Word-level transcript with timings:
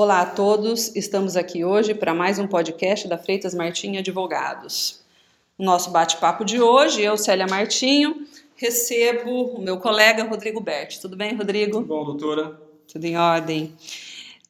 Olá 0.00 0.20
a 0.20 0.26
todos, 0.26 0.94
estamos 0.94 1.36
aqui 1.36 1.64
hoje 1.64 1.92
para 1.92 2.14
mais 2.14 2.38
um 2.38 2.46
podcast 2.46 3.08
da 3.08 3.18
Freitas 3.18 3.52
Martinho 3.52 3.98
Advogados. 3.98 5.00
No 5.58 5.64
nosso 5.64 5.90
bate-papo 5.90 6.44
de 6.44 6.60
hoje, 6.60 7.02
eu, 7.02 7.16
Célia 7.16 7.48
Martinho, 7.48 8.24
recebo 8.54 9.56
o 9.56 9.60
meu 9.60 9.78
colega 9.78 10.22
Rodrigo 10.22 10.60
Berti. 10.60 11.00
Tudo 11.00 11.16
bem, 11.16 11.34
Rodrigo? 11.34 11.78
Tudo 11.78 11.86
bom, 11.86 12.04
doutora? 12.04 12.62
Tudo 12.86 13.04
em 13.06 13.16
ordem. 13.16 13.74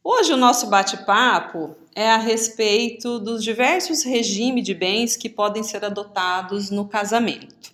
Hoje 0.05 0.35
o 0.35 0.37
nosso 0.37 0.67
bate-papo 0.67 1.75
é 1.95 2.11
a 2.11 2.19
respeito 2.19 3.19
dos 3.19 3.43
diversos 3.43 4.03
regimes 4.03 4.62
de 4.62 4.75
bens 4.75 5.17
que 5.17 5.30
podem 5.30 5.63
ser 5.63 5.83
adotados 5.83 6.71
no 6.71 6.86
casamento. 6.86 7.72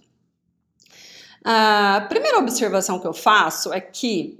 A 1.43 2.06
primeira 2.09 2.39
observação 2.39 3.01
que 3.01 3.06
eu 3.09 3.12
faço 3.12 3.73
é 3.73 3.81
que 3.81 4.39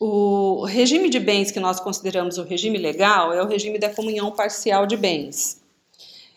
o 0.00 0.64
regime 0.64 1.10
de 1.10 1.18
bens 1.18 1.50
que 1.50 1.58
nós 1.58 1.80
consideramos 1.80 2.38
o 2.38 2.44
regime 2.44 2.78
legal 2.78 3.32
é 3.32 3.42
o 3.42 3.48
regime 3.48 3.78
da 3.78 3.90
comunhão 3.90 4.30
parcial 4.30 4.86
de 4.86 4.96
bens. 4.96 5.60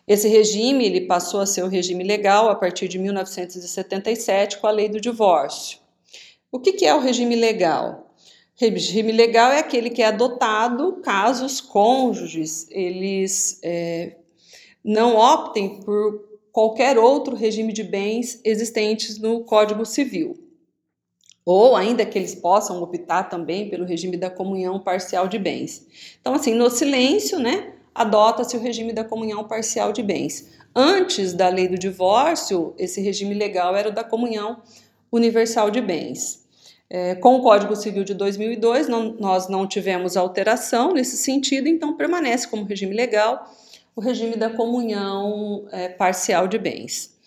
Esse 0.07 0.27
regime 0.27 0.85
ele 0.85 1.01
passou 1.01 1.39
a 1.39 1.45
ser 1.45 1.63
o 1.63 1.67
regime 1.67 2.03
legal 2.03 2.49
a 2.49 2.55
partir 2.55 2.87
de 2.87 2.97
1977 2.97 4.57
com 4.57 4.65
a 4.65 4.71
lei 4.71 4.89
do 4.89 4.99
divórcio. 4.99 5.79
O 6.51 6.59
que, 6.59 6.73
que 6.73 6.85
é 6.85 6.95
o 6.95 6.99
regime 6.99 7.35
legal? 7.35 8.11
O 8.59 8.65
regime 8.65 9.11
legal 9.11 9.51
é 9.51 9.59
aquele 9.59 9.91
que 9.91 10.01
é 10.01 10.07
adotado 10.07 10.99
caso 11.03 11.45
os 11.45 11.61
cônjuges 11.61 12.67
eles 12.71 13.59
é, 13.63 14.15
não 14.83 15.15
optem 15.15 15.79
por 15.81 16.19
qualquer 16.51 16.97
outro 16.97 17.35
regime 17.35 17.71
de 17.71 17.83
bens 17.83 18.41
existentes 18.43 19.19
no 19.19 19.41
Código 19.43 19.85
Civil 19.85 20.40
ou 21.45 21.75
ainda 21.75 22.05
que 22.05 22.17
eles 22.17 22.35
possam 22.35 22.81
optar 22.81 23.23
também 23.23 23.69
pelo 23.69 23.85
regime 23.85 24.17
da 24.17 24.29
comunhão 24.29 24.79
parcial 24.79 25.27
de 25.27 25.39
bens. 25.39 25.87
Então, 26.19 26.33
assim, 26.33 26.53
no 26.53 26.69
silêncio, 26.69 27.39
né, 27.39 27.73
adota-se 27.93 28.55
o 28.55 28.59
regime 28.59 28.93
da 28.93 29.03
comunhão 29.03 29.43
parcial 29.43 29.91
de 29.91 30.03
bens. 30.03 30.49
Antes 30.75 31.33
da 31.33 31.49
lei 31.49 31.67
do 31.67 31.77
divórcio, 31.77 32.73
esse 32.77 33.01
regime 33.01 33.33
legal 33.33 33.75
era 33.75 33.89
o 33.89 33.91
da 33.91 34.03
comunhão 34.03 34.61
universal 35.11 35.69
de 35.69 35.81
bens. 35.81 36.41
É, 36.89 37.15
com 37.15 37.35
o 37.35 37.41
Código 37.41 37.75
Civil 37.75 38.03
de 38.03 38.13
2002, 38.13 38.87
não, 38.87 39.13
nós 39.13 39.47
não 39.47 39.65
tivemos 39.65 40.17
alteração 40.17 40.93
nesse 40.93 41.17
sentido, 41.17 41.67
então 41.67 41.95
permanece 41.95 42.47
como 42.47 42.65
regime 42.65 42.93
legal 42.93 43.49
o 43.95 44.01
regime 44.01 44.35
da 44.35 44.49
comunhão 44.49 45.65
é, 45.71 45.89
parcial 45.89 46.47
de 46.47 46.57
bens. 46.57 47.17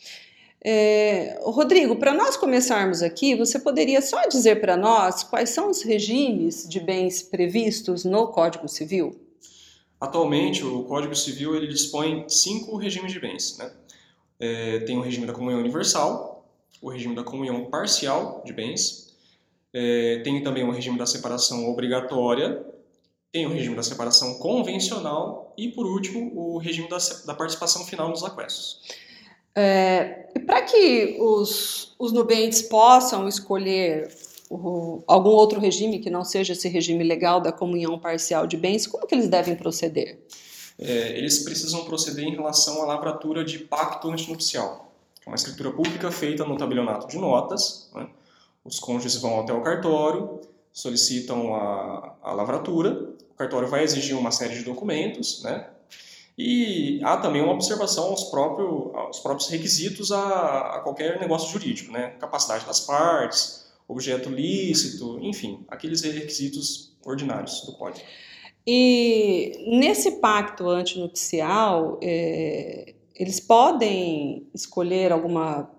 É, 0.66 1.38
Rodrigo, 1.42 1.96
para 1.96 2.14
nós 2.14 2.38
começarmos 2.38 3.02
aqui, 3.02 3.34
você 3.34 3.58
poderia 3.58 4.00
só 4.00 4.26
dizer 4.26 4.62
para 4.62 4.78
nós 4.78 5.22
quais 5.22 5.50
são 5.50 5.68
os 5.68 5.82
regimes 5.82 6.66
de 6.66 6.80
bens 6.80 7.22
previstos 7.22 8.02
no 8.02 8.28
Código 8.28 8.66
Civil? 8.66 9.14
Atualmente, 10.00 10.64
o 10.64 10.84
Código 10.84 11.14
Civil 11.14 11.54
ele 11.54 11.66
dispõe 11.66 12.24
cinco 12.28 12.76
regimes 12.76 13.12
de 13.12 13.20
bens. 13.20 13.58
Né? 13.58 13.70
É, 14.40 14.78
tem 14.80 14.96
o 14.96 15.02
regime 15.02 15.26
da 15.26 15.34
comunhão 15.34 15.60
universal, 15.60 16.48
o 16.80 16.88
regime 16.88 17.14
da 17.14 17.22
comunhão 17.22 17.66
parcial 17.66 18.42
de 18.46 18.54
bens, 18.54 19.14
é, 19.70 20.20
tem 20.24 20.42
também 20.42 20.64
o 20.64 20.70
regime 20.70 20.96
da 20.96 21.04
separação 21.04 21.68
obrigatória, 21.68 22.64
tem 23.30 23.44
o 23.44 23.50
regime 23.50 23.76
da 23.76 23.82
separação 23.82 24.38
convencional 24.38 25.52
e, 25.58 25.68
por 25.68 25.84
último, 25.84 26.32
o 26.34 26.56
regime 26.56 26.88
da, 26.88 26.96
da 27.26 27.34
participação 27.34 27.84
final 27.84 28.08
nos 28.08 28.24
aquestos. 28.24 28.80
É, 29.54 30.26
Para 30.46 30.62
que 30.62 31.16
os, 31.20 31.94
os 31.98 32.12
nubentes 32.12 32.62
possam 32.62 33.28
escolher 33.28 34.12
o, 34.50 35.02
algum 35.06 35.30
outro 35.30 35.60
regime 35.60 35.98
que 35.98 36.10
não 36.10 36.24
seja 36.24 36.52
esse 36.52 36.68
regime 36.68 37.04
legal 37.04 37.40
da 37.40 37.52
comunhão 37.52 37.98
parcial 37.98 38.46
de 38.46 38.56
bens, 38.56 38.86
como 38.86 39.06
que 39.06 39.14
eles 39.14 39.28
devem 39.28 39.54
proceder? 39.54 40.18
É, 40.78 41.16
eles 41.16 41.38
precisam 41.38 41.84
proceder 41.84 42.24
em 42.24 42.32
relação 42.34 42.82
à 42.82 42.86
lavratura 42.86 43.44
de 43.44 43.60
pacto 43.60 44.10
antinupcial, 44.10 44.92
que 45.20 45.28
é 45.28 45.30
uma 45.30 45.36
escritura 45.36 45.70
pública 45.70 46.10
feita 46.10 46.44
no 46.44 46.56
tabelionato 46.56 47.06
de 47.06 47.16
notas. 47.16 47.88
Né? 47.94 48.08
Os 48.64 48.80
cônjuges 48.80 49.16
vão 49.16 49.40
até 49.40 49.52
o 49.52 49.62
cartório, 49.62 50.40
solicitam 50.72 51.54
a, 51.54 52.16
a 52.22 52.32
lavratura, 52.32 53.14
o 53.30 53.34
cartório 53.36 53.68
vai 53.68 53.84
exigir 53.84 54.16
uma 54.16 54.30
série 54.30 54.54
de 54.54 54.62
documentos, 54.62 55.42
né? 55.42 55.68
E 56.36 57.00
há 57.04 57.16
também 57.16 57.40
uma 57.40 57.52
observação 57.52 58.06
aos, 58.06 58.24
próprio, 58.24 58.90
aos 58.96 59.20
próprios 59.20 59.48
requisitos 59.48 60.10
a, 60.10 60.76
a, 60.76 60.80
qualquer 60.80 61.20
negócio 61.20 61.48
jurídico, 61.52 61.92
né? 61.92 62.10
Capacidade 62.18 62.66
das 62.66 62.80
partes, 62.80 63.66
objeto 63.86 64.28
lícito, 64.28 65.18
enfim, 65.20 65.64
aqueles 65.68 66.02
requisitos 66.02 66.96
ordinários 67.04 67.60
do 67.62 67.72
código. 67.74 68.04
E 68.66 69.78
nesse 69.78 70.12
pacto 70.12 70.68
antinupcial, 70.68 72.00
é, 72.02 72.94
eles 73.14 73.38
podem 73.38 74.48
escolher 74.52 75.12
alguma 75.12 75.70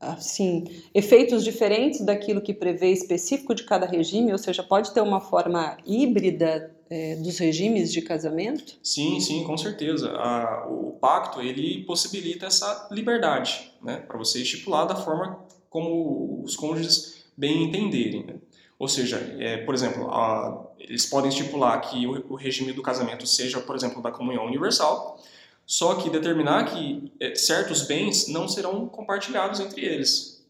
assim 0.00 0.64
efeitos 0.94 1.42
diferentes 1.42 2.04
daquilo 2.04 2.40
que 2.40 2.54
prevê 2.54 2.92
específico 2.92 3.54
de 3.54 3.64
cada 3.64 3.86
regime, 3.86 4.30
ou 4.30 4.38
seja, 4.38 4.62
pode 4.62 4.92
ter 4.92 5.00
uma 5.00 5.20
forma 5.20 5.76
híbrida 5.84 6.74
é, 6.92 7.16
dos 7.16 7.38
regimes 7.38 7.90
de 7.90 8.02
casamento? 8.02 8.78
Sim, 8.82 9.18
sim, 9.18 9.42
com 9.44 9.56
certeza. 9.56 10.10
A, 10.10 10.68
o 10.68 10.98
pacto 11.00 11.40
ele 11.40 11.84
possibilita 11.84 12.44
essa 12.44 12.86
liberdade, 12.90 13.72
né, 13.82 13.96
para 13.96 14.18
você 14.18 14.42
estipular 14.42 14.86
da 14.86 14.94
forma 14.94 15.42
como 15.70 16.42
os 16.44 16.54
cônjuges 16.54 17.24
bem 17.34 17.64
entenderem. 17.64 18.26
Né? 18.26 18.34
Ou 18.78 18.86
seja, 18.86 19.16
é, 19.38 19.56
por 19.64 19.74
exemplo, 19.74 20.10
a, 20.10 20.70
eles 20.78 21.06
podem 21.06 21.30
estipular 21.30 21.80
que 21.80 22.06
o, 22.06 22.32
o, 22.32 22.34
regime 22.34 22.74
do 22.74 22.82
casamento 22.82 23.26
seja, 23.26 23.58
por 23.58 23.74
exemplo, 23.74 24.02
da 24.02 24.10
comunhão 24.10 24.44
universal, 24.44 25.18
só 25.64 25.94
que 25.94 26.10
determinar 26.10 26.64
que 26.66 27.10
é, 27.18 27.34
certos 27.34 27.86
bens 27.86 28.28
não 28.28 28.46
serão 28.46 28.86
compartilhados 28.86 29.60
entre 29.60 29.82
eles. 29.82 30.44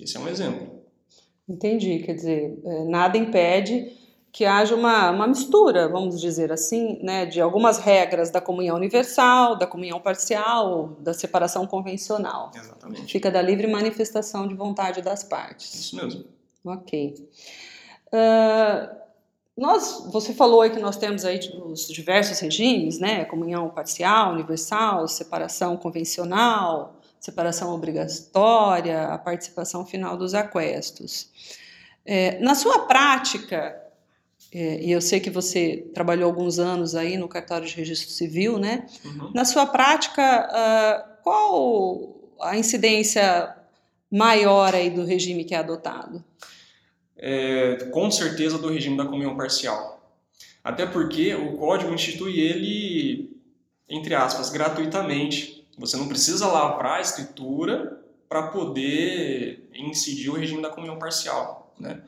Esse 0.00 0.16
é 0.16 0.20
um 0.20 0.26
exemplo. 0.26 0.82
Entendi, 1.48 2.00
quer 2.00 2.14
dizer, 2.14 2.58
é, 2.64 2.84
nada 2.86 3.16
impede 3.16 3.97
que 4.38 4.44
haja 4.44 4.72
uma, 4.72 5.10
uma 5.10 5.26
mistura, 5.26 5.88
vamos 5.88 6.20
dizer 6.20 6.52
assim, 6.52 7.00
né, 7.02 7.26
de 7.26 7.40
algumas 7.40 7.78
regras 7.78 8.30
da 8.30 8.40
comunhão 8.40 8.76
universal, 8.76 9.56
da 9.56 9.66
comunhão 9.66 9.98
parcial, 9.98 10.96
da 11.00 11.12
separação 11.12 11.66
convencional. 11.66 12.52
Exatamente. 12.54 13.10
Fica 13.10 13.32
da 13.32 13.42
livre 13.42 13.66
manifestação 13.66 14.46
de 14.46 14.54
vontade 14.54 15.02
das 15.02 15.24
partes. 15.24 15.74
Isso 15.74 15.96
mesmo. 15.96 16.24
Ok. 16.64 17.28
Uh, 18.12 18.96
nós, 19.56 20.06
você 20.12 20.32
falou 20.32 20.60
aí 20.60 20.70
que 20.70 20.78
nós 20.78 20.96
temos 20.96 21.24
aí 21.24 21.40
os 21.66 21.88
diversos 21.88 22.38
regimes, 22.38 23.00
né, 23.00 23.24
comunhão 23.24 23.68
parcial, 23.70 24.34
universal, 24.34 25.08
separação 25.08 25.76
convencional, 25.76 26.94
separação 27.18 27.74
obrigatória, 27.74 29.08
a 29.08 29.18
participação 29.18 29.84
final 29.84 30.16
dos 30.16 30.32
aquestos. 30.32 31.28
É, 32.06 32.38
na 32.38 32.54
sua 32.54 32.86
prática, 32.86 33.87
é, 34.52 34.82
e 34.82 34.90
eu 34.90 35.00
sei 35.00 35.20
que 35.20 35.28
você 35.28 35.86
trabalhou 35.92 36.26
alguns 36.26 36.58
anos 36.58 36.94
aí 36.94 37.18
no 37.18 37.28
cartório 37.28 37.66
de 37.66 37.74
registro 37.74 38.10
civil, 38.10 38.58
né? 38.58 38.86
Uhum. 39.04 39.30
Na 39.34 39.44
sua 39.44 39.66
prática, 39.66 40.48
uh, 40.48 41.22
qual 41.22 42.16
a 42.40 42.56
incidência 42.56 43.54
maior 44.10 44.74
aí 44.74 44.88
do 44.88 45.04
regime 45.04 45.44
que 45.44 45.54
é 45.54 45.58
adotado? 45.58 46.24
É, 47.16 47.88
com 47.92 48.10
certeza 48.10 48.56
do 48.58 48.70
regime 48.70 48.96
da 48.96 49.04
comunhão 49.04 49.36
parcial. 49.36 50.16
Até 50.64 50.86
porque 50.86 51.34
o 51.34 51.56
código 51.56 51.92
institui 51.92 52.40
ele, 52.40 53.36
entre 53.88 54.14
aspas, 54.14 54.50
gratuitamente. 54.50 55.66
Você 55.76 55.96
não 55.96 56.08
precisa 56.08 56.46
lavrar 56.46 56.98
a 56.98 57.00
escritura 57.00 58.02
para 58.28 58.48
poder 58.48 59.68
incidir 59.74 60.30
o 60.30 60.34
regime 60.34 60.62
da 60.62 60.70
comunhão 60.70 60.98
parcial, 60.98 61.74
né? 61.78 62.02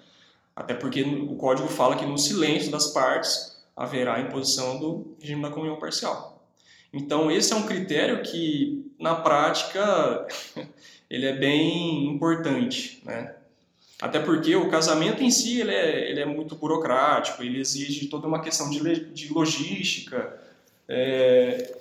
Até 0.60 0.74
porque 0.74 1.02
o 1.02 1.36
código 1.36 1.68
fala 1.68 1.96
que 1.96 2.04
no 2.04 2.18
silêncio 2.18 2.70
das 2.70 2.88
partes 2.88 3.56
haverá 3.74 4.20
imposição 4.20 4.78
do 4.78 5.16
regime 5.18 5.40
da 5.40 5.48
comunhão 5.48 5.78
parcial. 5.78 6.44
Então, 6.92 7.30
esse 7.30 7.54
é 7.54 7.56
um 7.56 7.62
critério 7.62 8.22
que, 8.22 8.92
na 8.98 9.14
prática, 9.14 10.26
ele 11.08 11.24
é 11.24 11.32
bem 11.32 12.04
importante, 12.08 13.02
né? 13.06 13.36
Até 14.02 14.20
porque 14.20 14.54
o 14.54 14.68
casamento 14.68 15.22
em 15.22 15.30
si 15.30 15.60
ele 15.60 15.72
é, 15.72 16.10
ele 16.10 16.20
é 16.20 16.26
muito 16.26 16.54
burocrático, 16.56 17.42
ele 17.42 17.58
exige 17.58 18.08
toda 18.08 18.26
uma 18.26 18.42
questão 18.42 18.68
de, 18.68 19.06
de 19.06 19.32
logística, 19.32 20.38
é, 20.86 21.74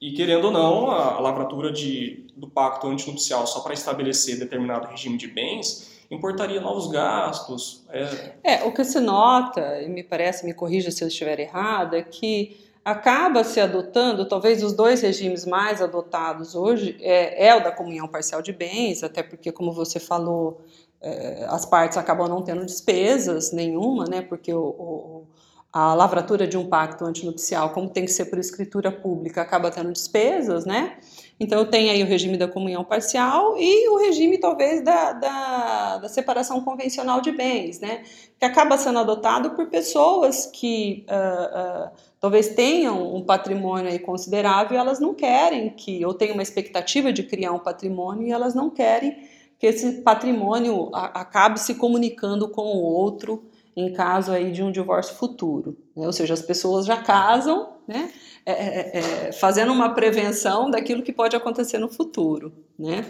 e 0.00 0.12
querendo 0.12 0.46
ou 0.46 0.50
não, 0.50 0.90
a, 0.90 1.14
a 1.14 1.20
lavratura 1.20 1.70
de, 1.70 2.26
do 2.36 2.48
pacto 2.48 2.88
antinupcial 2.88 3.46
só 3.46 3.60
para 3.60 3.74
estabelecer 3.74 4.40
determinado 4.40 4.88
regime 4.88 5.16
de 5.16 5.28
bens 5.28 5.97
importaria 6.10 6.60
novos 6.60 6.88
gastos. 6.88 7.84
É... 7.90 8.54
é, 8.54 8.64
o 8.64 8.72
que 8.72 8.84
se 8.84 9.00
nota, 9.00 9.80
e 9.82 9.88
me 9.88 10.02
parece, 10.02 10.46
me 10.46 10.54
corrija 10.54 10.90
se 10.90 11.02
eu 11.04 11.08
estiver 11.08 11.38
errado, 11.38 11.94
é 11.94 12.02
que 12.02 12.68
acaba 12.84 13.44
se 13.44 13.60
adotando, 13.60 14.26
talvez 14.26 14.62
os 14.62 14.72
dois 14.72 15.02
regimes 15.02 15.44
mais 15.44 15.82
adotados 15.82 16.54
hoje 16.54 16.96
é, 17.00 17.48
é 17.48 17.54
o 17.54 17.62
da 17.62 17.70
comunhão 17.70 18.08
parcial 18.08 18.40
de 18.40 18.52
bens, 18.52 19.02
até 19.02 19.22
porque, 19.22 19.52
como 19.52 19.72
você 19.72 20.00
falou, 20.00 20.62
é, 21.00 21.44
as 21.48 21.66
partes 21.66 21.98
acabam 21.98 22.28
não 22.28 22.42
tendo 22.42 22.64
despesas 22.64 23.52
nenhuma, 23.52 24.04
né, 24.04 24.22
porque 24.22 24.52
o, 24.54 24.60
o 24.60 25.26
a 25.72 25.94
lavratura 25.94 26.46
de 26.46 26.56
um 26.56 26.66
pacto 26.66 27.04
antinupcial, 27.04 27.70
como 27.70 27.88
tem 27.90 28.04
que 28.04 28.10
ser 28.10 28.26
por 28.26 28.38
escritura 28.38 28.90
pública, 28.90 29.42
acaba 29.42 29.70
tendo 29.70 29.92
despesas, 29.92 30.64
né? 30.64 30.96
Então, 31.40 31.60
eu 31.60 31.66
tenho 31.66 31.92
aí 31.92 32.02
o 32.02 32.06
regime 32.06 32.36
da 32.36 32.48
comunhão 32.48 32.84
parcial 32.84 33.56
e 33.56 33.88
o 33.88 33.96
regime, 33.96 34.38
talvez, 34.38 34.82
da, 34.82 35.12
da, 35.12 35.98
da 35.98 36.08
separação 36.08 36.60
convencional 36.60 37.20
de 37.20 37.30
bens, 37.30 37.78
né? 37.78 38.02
Que 38.38 38.44
acaba 38.44 38.76
sendo 38.76 38.98
adotado 38.98 39.50
por 39.50 39.66
pessoas 39.66 40.46
que 40.46 41.06
uh, 41.08 41.86
uh, 41.86 41.90
talvez 42.18 42.48
tenham 42.48 43.14
um 43.14 43.22
patrimônio 43.22 43.88
aí 43.88 44.00
considerável 44.00 44.76
e 44.76 44.80
elas 44.80 44.98
não 44.98 45.14
querem 45.14 45.70
que, 45.70 46.04
ou 46.04 46.12
têm 46.12 46.32
uma 46.32 46.42
expectativa 46.42 47.12
de 47.12 47.22
criar 47.22 47.52
um 47.52 47.60
patrimônio 47.60 48.26
e 48.26 48.32
elas 48.32 48.54
não 48.54 48.68
querem 48.68 49.16
que 49.58 49.66
esse 49.66 50.02
patrimônio 50.02 50.90
acabe 50.92 51.58
se 51.60 51.74
comunicando 51.74 52.48
com 52.48 52.62
o 52.62 52.82
outro 52.82 53.44
em 53.78 53.92
caso 53.92 54.32
aí 54.32 54.50
de 54.50 54.62
um 54.62 54.72
divórcio 54.72 55.14
futuro. 55.14 55.76
Né? 55.96 56.04
Ou 56.04 56.12
seja, 56.12 56.34
as 56.34 56.42
pessoas 56.42 56.84
já 56.84 56.96
casam, 56.96 57.74
né? 57.86 58.10
É, 58.44 58.52
é, 58.52 58.98
é, 58.98 59.32
fazendo 59.32 59.72
uma 59.72 59.90
prevenção 59.94 60.70
daquilo 60.70 61.02
que 61.02 61.12
pode 61.12 61.36
acontecer 61.36 61.78
no 61.78 61.88
futuro, 61.88 62.52
né? 62.78 63.04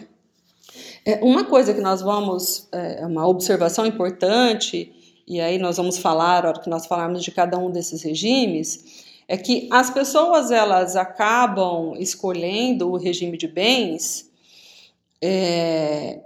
É, 1.06 1.25
uma 1.25 1.44
coisa 1.44 1.73
que 1.73 1.81
nós 1.81 2.03
vamos, 2.03 2.69
é, 2.73 3.06
uma 3.06 3.26
observação 3.26 3.87
importante, 3.87 4.93
e 5.26 5.41
aí 5.41 5.56
nós 5.59 5.76
vamos 5.76 5.97
falar, 5.97 6.44
a 6.44 6.49
hora 6.49 6.61
que 6.61 6.69
nós 6.69 6.87
falarmos 6.87 7.23
de 7.23 7.31
cada 7.31 7.56
um 7.56 7.71
desses 7.71 8.03
regimes, 8.03 9.06
é 9.29 9.37
que 9.37 9.69
as 9.71 9.91
pessoas 9.91 10.50
elas 10.50 10.97
acabam 10.97 11.94
escolhendo 11.97 12.91
o 12.91 12.97
regime 12.97 13.38
de 13.38 13.47
bens 13.47 14.29
é, 15.23 16.21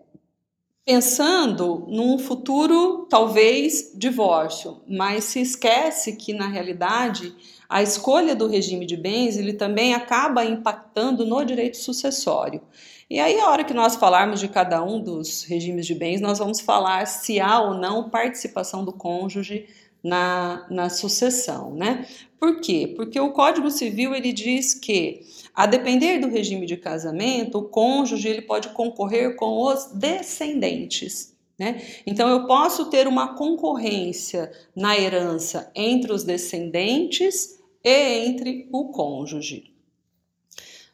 pensando 0.84 1.86
num 1.88 2.18
futuro, 2.18 3.06
talvez, 3.08 3.92
divórcio, 3.94 4.82
mas 4.88 5.24
se 5.24 5.40
esquece 5.40 6.16
que, 6.16 6.32
na 6.32 6.48
realidade, 6.48 7.34
a 7.68 7.82
escolha 7.82 8.34
do 8.34 8.48
regime 8.48 8.84
de 8.84 8.96
bens 8.96 9.36
ele 9.36 9.52
também 9.52 9.94
acaba 9.94 10.44
impactando 10.44 11.24
no 11.24 11.44
direito 11.44 11.76
sucessório. 11.76 12.60
E 13.08 13.20
aí, 13.20 13.38
a 13.38 13.48
hora 13.50 13.62
que 13.62 13.74
nós 13.74 13.94
falarmos 13.94 14.40
de 14.40 14.48
cada 14.48 14.82
um 14.82 15.00
dos 15.00 15.44
regimes 15.44 15.86
de 15.86 15.94
bens, 15.94 16.20
nós 16.20 16.38
vamos 16.38 16.60
falar 16.60 17.06
se 17.06 17.38
há 17.38 17.60
ou 17.60 17.74
não 17.74 18.08
participação 18.08 18.84
do 18.84 18.92
cônjuge 18.92 19.66
na, 20.02 20.66
na 20.70 20.90
sucessão, 20.90 21.74
né? 21.74 22.06
Por 22.38 22.60
quê? 22.60 22.92
Porque 22.96 23.20
o 23.20 23.32
Código 23.32 23.70
Civil 23.70 24.14
ele 24.14 24.32
diz 24.32 24.74
que, 24.74 25.20
a 25.54 25.64
depender 25.64 26.18
do 26.18 26.28
regime 26.28 26.66
de 26.66 26.76
casamento, 26.76 27.58
o 27.58 27.68
cônjuge 27.68 28.28
ele 28.28 28.42
pode 28.42 28.70
concorrer 28.70 29.36
com 29.36 29.62
os 29.62 29.92
descendentes. 29.92 31.36
Né? 31.56 31.80
Então, 32.04 32.28
eu 32.28 32.46
posso 32.46 32.86
ter 32.90 33.06
uma 33.06 33.36
concorrência 33.36 34.50
na 34.74 34.98
herança 34.98 35.70
entre 35.74 36.12
os 36.12 36.24
descendentes 36.24 37.60
e 37.84 38.26
entre 38.26 38.68
o 38.72 38.86
cônjuge. 38.88 39.72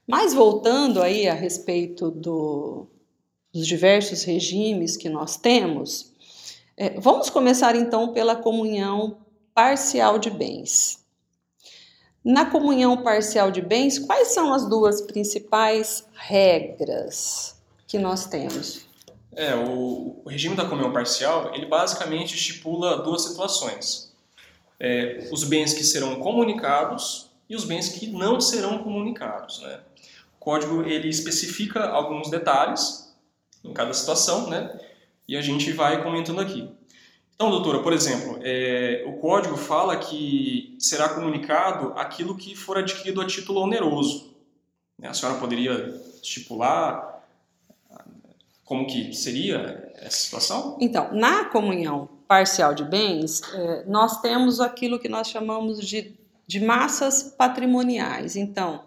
Mas 0.07 0.35
voltando 0.35 1.01
aí 1.01 1.29
a 1.29 1.35
respeito 1.35 2.11
do, 2.11 2.87
dos 3.53 3.67
diversos 3.67 4.25
regimes 4.25 4.97
que 4.97 5.09
nós 5.09 5.37
temos, 5.37 6.08
é, 6.79 6.99
vamos 6.99 7.29
começar 7.29 7.77
então 7.77 8.13
pela 8.13 8.37
comunhão 8.37 9.19
parcial 9.55 10.19
de 10.19 10.31
bens. 10.31 11.05
Na 12.25 12.47
comunhão 12.47 13.03
parcial 13.03 13.51
de 13.51 13.61
bens, 13.61 13.99
quais 13.99 14.29
são 14.29 14.53
as 14.53 14.69
duas 14.69 15.03
principais 15.03 16.07
regras 16.15 17.61
que 17.87 17.99
nós 17.99 18.27
temos? 18.27 18.87
É, 19.35 19.55
o, 19.55 20.23
o 20.25 20.29
regime 20.29 20.57
da 20.57 20.65
comunhão 20.65 20.93
parcial, 20.93 21.55
ele 21.55 21.67
basicamente 21.67 22.35
estipula 22.35 23.03
duas 23.03 23.23
situações 23.23 24.09
é, 24.79 25.29
os 25.33 25.45
bens 25.45 25.75
que 25.75 25.83
serão 25.83 26.17
comunicados 26.17 27.31
e 27.49 27.57
os 27.57 27.65
bens 27.65 27.89
que 27.89 28.07
não 28.07 28.41
serão 28.41 28.79
comunicados. 28.83 29.61
Né? 29.61 29.81
O 30.37 30.39
código 30.39 30.83
ele 30.83 31.09
especifica 31.09 31.89
alguns 31.89 32.31
detalhes 32.31 33.13
em 33.65 33.73
cada 33.73 33.93
situação, 33.93 34.49
né? 34.49 34.79
E 35.29 35.37
a 35.37 35.43
gente 35.43 35.71
vai 35.73 36.03
comentando 36.03 36.41
aqui. 36.41 36.69
Então, 37.35 37.51
doutora, 37.51 37.83
por 37.83 37.93
exemplo, 37.93 38.41
é, 38.43 39.05
o 39.07 39.13
código 39.19 39.57
fala 39.57 39.97
que 39.97 40.75
será 40.79 41.11
comunicado 41.11 41.93
aquilo 41.97 42.37
que 42.37 42.57
for 42.57 42.79
adquirido 42.79 43.21
a 43.21 43.27
título 43.27 43.61
oneroso. 43.61 44.35
A 45.03 45.15
senhora 45.15 45.39
poderia 45.39 45.95
estipular 46.21 47.19
como 48.69 48.87
que 48.87 49.15
seria 49.15 49.91
essa 49.95 50.19
situação? 50.19 50.77
Então, 50.79 51.15
na 51.15 51.47
comunhão 51.47 52.07
parcial 52.29 52.75
de 52.75 52.85
bens, 52.85 53.41
é, 53.55 53.85
nós 53.87 54.21
temos 54.21 54.61
aquilo 54.61 54.99
que 54.99 55.09
nós 55.09 55.31
chamamos 55.31 55.81
de, 55.81 56.15
de 56.47 56.61
massas 56.61 57.23
patrimoniais. 57.23 58.37
Então, 58.37 58.85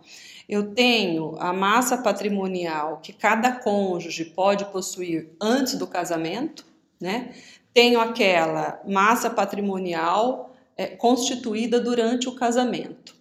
eu 0.52 0.74
tenho 0.76 1.38
a 1.40 1.54
massa 1.54 1.98
patrimonial 1.98 3.00
que 3.02 3.14
cada 3.14 3.54
cônjuge 3.54 4.26
pode 4.26 4.66
possuir 4.66 5.30
antes 5.42 5.76
do 5.76 5.88
casamento, 5.88 6.66
né? 7.00 7.34
Tenho 7.74 8.02
aquela 8.02 8.82
massa 8.86 9.30
patrimonial 9.30 10.54
é, 10.76 10.88
constituída 10.88 11.80
durante 11.80 12.28
o 12.28 12.36
casamento. 12.36 13.16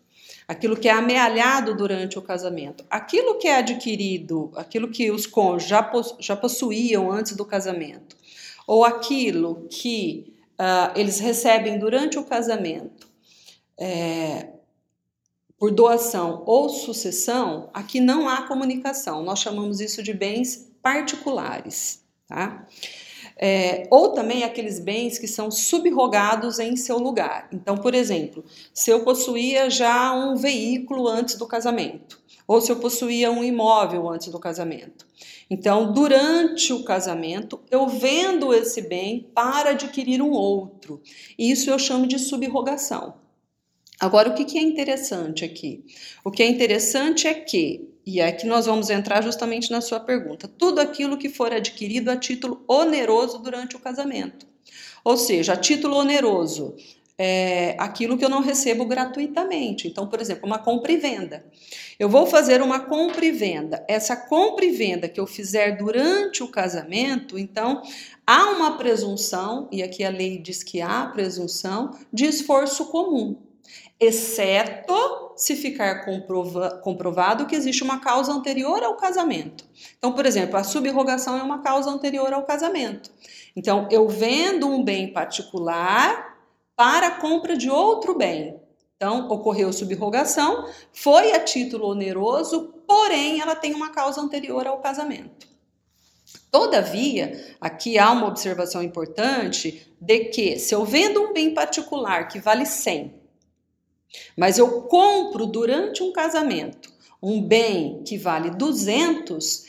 Aquilo 0.49 0.77
que 0.77 0.89
é 0.89 0.93
amealhado 0.93 1.77
durante 1.77 2.19
o 2.19 2.23
casamento. 2.23 2.85
Aquilo 2.91 3.39
que 3.39 3.47
é 3.47 3.59
adquirido, 3.59 4.51
aquilo 4.57 4.89
que 4.89 5.13
os 5.13 5.25
cônjuges 5.25 5.69
já, 5.69 5.89
já 6.19 6.35
possuíam 6.35 7.13
antes 7.13 7.37
do 7.37 7.45
casamento 7.45 8.17
ou 8.67 8.85
aquilo 8.85 9.69
que 9.71 10.35
uh, 10.59 10.99
eles 10.99 11.21
recebem 11.21 11.79
durante 11.79 12.19
o 12.19 12.25
casamento 12.25 13.09
é, 13.79 14.49
por 15.61 15.71
doação 15.71 16.43
ou 16.47 16.71
sucessão, 16.71 17.69
aqui 17.75 18.01
não 18.01 18.27
há 18.27 18.49
comunicação. 18.49 19.23
Nós 19.23 19.41
chamamos 19.41 19.79
isso 19.79 20.03
de 20.03 20.15
bens 20.15 20.73
particulares, 20.83 22.03
tá? 22.27 22.67
É, 23.37 23.87
ou 23.91 24.13
também 24.13 24.43
aqueles 24.43 24.79
bens 24.79 25.19
que 25.19 25.29
são 25.29 25.51
subrogados 25.51 26.59
em 26.59 26.77
seu 26.77 26.99
lugar. 26.99 27.47
Então, 27.53 27.77
por 27.77 27.95
exemplo, 27.95 28.43
se 28.73 28.91
eu 28.91 29.05
possuía 29.05 29.69
já 29.69 30.15
um 30.15 30.35
veículo 30.35 31.07
antes 31.07 31.35
do 31.35 31.47
casamento, 31.47 32.19
ou 32.49 32.61
se 32.63 32.73
eu 32.73 32.77
possuía 32.77 33.31
um 33.31 33.45
imóvel 33.45 34.09
antes 34.09 34.29
do 34.29 34.39
casamento. 34.39 35.07
Então, 35.51 35.93
durante 35.93 36.73
o 36.73 36.85
casamento, 36.85 37.61
eu 37.71 37.87
vendo 37.87 38.55
esse 38.55 38.81
bem 38.81 39.31
para 39.35 39.71
adquirir 39.71 40.23
um 40.23 40.31
outro. 40.31 41.03
Isso 41.39 41.69
eu 41.69 41.79
chamo 41.79 42.07
de 42.07 42.19
subrogação. 42.19 43.15
Agora, 44.01 44.31
o 44.31 44.35
que 44.35 44.59
é 44.59 44.63
interessante 44.63 45.45
aqui? 45.45 45.85
O 46.25 46.31
que 46.31 46.43
é 46.43 46.49
interessante 46.49 47.29
é 47.29 47.35
que, 47.35 47.87
e 48.07 48.19
aqui 48.19 48.47
nós 48.47 48.65
vamos 48.65 48.89
entrar 48.89 49.23
justamente 49.23 49.71
na 49.71 49.83
sua 49.83 50.01
pergunta, 50.01 50.49
tudo 50.49 50.81
aquilo 50.81 51.19
que 51.19 51.29
for 51.29 51.53
adquirido 51.53 52.09
a 52.11 52.17
título 52.17 52.65
oneroso 52.67 53.39
durante 53.41 53.77
o 53.77 53.79
casamento. 53.79 54.47
Ou 55.05 55.19
seja, 55.19 55.53
a 55.53 55.57
título 55.57 55.97
oneroso, 55.97 56.75
é, 57.19 57.77
aquilo 57.79 58.17
que 58.17 58.25
eu 58.25 58.31
não 58.31 58.41
recebo 58.41 58.87
gratuitamente. 58.87 59.87
Então, 59.87 60.07
por 60.07 60.19
exemplo, 60.19 60.47
uma 60.47 60.59
compra 60.59 60.93
e 60.93 60.97
venda. 60.97 61.45
Eu 61.99 62.09
vou 62.09 62.27
fazer 62.27 62.63
uma 62.63 62.81
compra 62.81 63.23
e 63.27 63.31
venda. 63.31 63.85
Essa 63.87 64.17
compra 64.17 64.65
e 64.65 64.71
venda 64.71 65.11
que 65.11 65.21
eu 65.21 65.27
fizer 65.27 65.77
durante 65.77 66.43
o 66.43 66.49
casamento, 66.49 67.39
então 67.39 67.83
há 68.27 68.47
uma 68.53 68.79
presunção, 68.79 69.69
e 69.71 69.83
aqui 69.83 70.03
a 70.03 70.09
lei 70.09 70.39
diz 70.39 70.63
que 70.63 70.81
há 70.81 71.05
presunção, 71.05 71.91
de 72.11 72.25
esforço 72.25 72.87
comum, 72.87 73.37
exceto 74.01 74.95
se 75.37 75.55
ficar 75.55 76.05
comprova 76.07 76.71
comprovado 76.83 77.47
que 77.47 77.55
existe 77.55 77.83
uma 77.83 78.01
causa 78.01 78.33
anterior 78.33 78.83
ao 78.83 78.97
casamento. 78.97 79.65
Então, 79.99 80.13
por 80.13 80.25
exemplo, 80.25 80.57
a 80.57 80.65
subrogação 80.65 81.37
é 81.37 81.43
uma 81.43 81.61
causa 81.61 81.91
anterior 81.91 82.33
ao 82.33 82.45
casamento. 82.45 83.11
Então, 83.55 83.87
eu 83.91 84.09
vendo 84.09 84.67
um 84.69 84.83
bem 84.83 85.13
particular 85.13 86.39
para 86.75 87.09
a 87.09 87.21
compra 87.21 87.57
de 87.57 87.69
outro 87.69 88.17
bem. 88.17 88.59
Então, 88.97 89.29
ocorreu 89.29 89.73
subrogação, 89.73 90.67
foi 90.93 91.33
a 91.33 91.41
título 91.41 91.89
oneroso, 91.89 92.75
porém 92.87 93.41
ela 93.41 93.55
tem 93.55 93.75
uma 93.75 93.91
causa 93.91 94.21
anterior 94.21 94.67
ao 94.67 94.79
casamento. 94.79 95.49
Todavia, 96.51 97.57
aqui 97.61 97.99
há 97.99 98.11
uma 98.11 98.27
observação 98.27 98.83
importante 98.83 99.95
de 100.01 100.27
que 100.27 100.59
se 100.59 100.75
eu 100.75 100.85
vendo 100.85 101.23
um 101.23 101.33
bem 101.33 101.55
particular 101.55 102.29
que 102.29 102.39
vale 102.39 102.67
100, 102.67 103.20
mas 104.37 104.59
eu 104.59 104.83
compro 104.83 105.47
durante 105.47 106.03
um 106.03 106.13
casamento 106.13 106.91
um 107.23 107.43
bem 107.43 108.03
que 108.03 108.17
vale 108.17 108.51
200, 108.51 109.67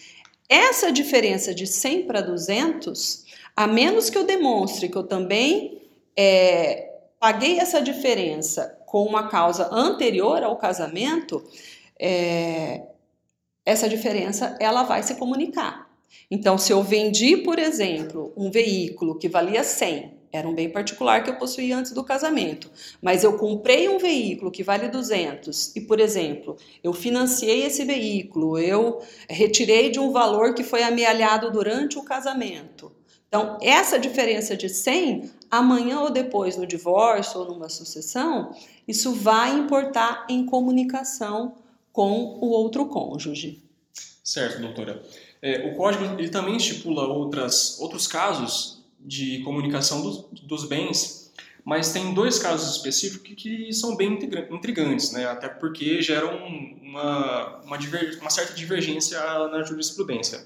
essa 0.47 0.91
diferença 0.91 1.53
de 1.53 1.67
100 1.67 2.05
para 2.05 2.21
200, 2.21 3.25
a 3.55 3.67
menos 3.67 4.09
que 4.09 4.17
eu 4.17 4.23
demonstre 4.23 4.87
que 4.87 4.97
eu 4.97 5.03
também 5.03 5.81
é, 6.15 6.89
paguei 7.19 7.59
essa 7.59 7.81
diferença 7.81 8.77
com 8.85 9.03
uma 9.05 9.27
causa 9.27 9.69
anterior 9.71 10.43
ao 10.43 10.57
casamento, 10.57 11.43
é, 11.99 12.83
essa 13.65 13.87
diferença 13.87 14.57
ela 14.59 14.83
vai 14.83 15.03
se 15.03 15.15
comunicar. 15.15 15.89
Então, 16.29 16.57
se 16.57 16.71
eu 16.71 16.81
vendi, 16.81 17.37
por 17.37 17.59
exemplo, 17.59 18.33
um 18.35 18.49
veículo 18.49 19.17
que 19.17 19.29
valia 19.29 19.63
100 19.63 20.20
era 20.31 20.47
um 20.47 20.55
bem 20.55 20.69
particular 20.69 21.23
que 21.23 21.29
eu 21.29 21.35
possuía 21.35 21.77
antes 21.77 21.91
do 21.91 22.03
casamento, 22.03 22.71
mas 23.01 23.23
eu 23.23 23.37
comprei 23.37 23.89
um 23.89 23.97
veículo 23.97 24.51
que 24.51 24.63
vale 24.63 24.87
200 24.87 25.75
e, 25.75 25.81
por 25.81 25.99
exemplo, 25.99 26.55
eu 26.83 26.93
financiei 26.93 27.63
esse 27.63 27.83
veículo, 27.83 28.57
eu 28.57 29.01
retirei 29.29 29.89
de 29.89 29.99
um 29.99 30.11
valor 30.11 30.53
que 30.53 30.63
foi 30.63 30.83
amealhado 30.83 31.51
durante 31.51 31.97
o 31.97 32.03
casamento. 32.03 32.91
Então, 33.27 33.57
essa 33.61 33.97
diferença 33.97 34.57
de 34.57 34.67
100, 34.67 35.31
amanhã 35.49 36.01
ou 36.01 36.09
depois 36.09 36.57
no 36.57 36.67
divórcio 36.67 37.39
ou 37.39 37.47
numa 37.47 37.69
sucessão, 37.69 38.53
isso 38.85 39.13
vai 39.13 39.53
importar 39.57 40.25
em 40.29 40.45
comunicação 40.45 41.55
com 41.93 42.37
o 42.41 42.49
outro 42.49 42.85
cônjuge. 42.87 43.63
Certo, 44.23 44.61
doutora. 44.61 45.01
É, 45.41 45.71
o 45.71 45.75
código 45.75 46.03
ele 46.19 46.29
também 46.29 46.57
estipula 46.57 47.07
outras, 47.07 47.79
outros 47.79 48.05
casos 48.05 48.80
de 49.03 49.39
comunicação 49.43 50.01
dos, 50.01 50.25
dos 50.43 50.65
bens, 50.67 51.31
mas 51.63 51.91
tem 51.91 52.13
dois 52.13 52.39
casos 52.39 52.75
específicos 52.75 53.33
que 53.35 53.71
são 53.73 53.95
bem 53.95 54.19
intrigantes, 54.51 55.11
né? 55.11 55.25
até 55.25 55.47
porque 55.47 56.01
geram 56.01 56.35
uma, 56.81 57.61
uma, 57.63 57.77
diver, 57.77 58.17
uma 58.19 58.29
certa 58.29 58.53
divergência 58.53 59.19
na 59.49 59.63
jurisprudência. 59.63 60.45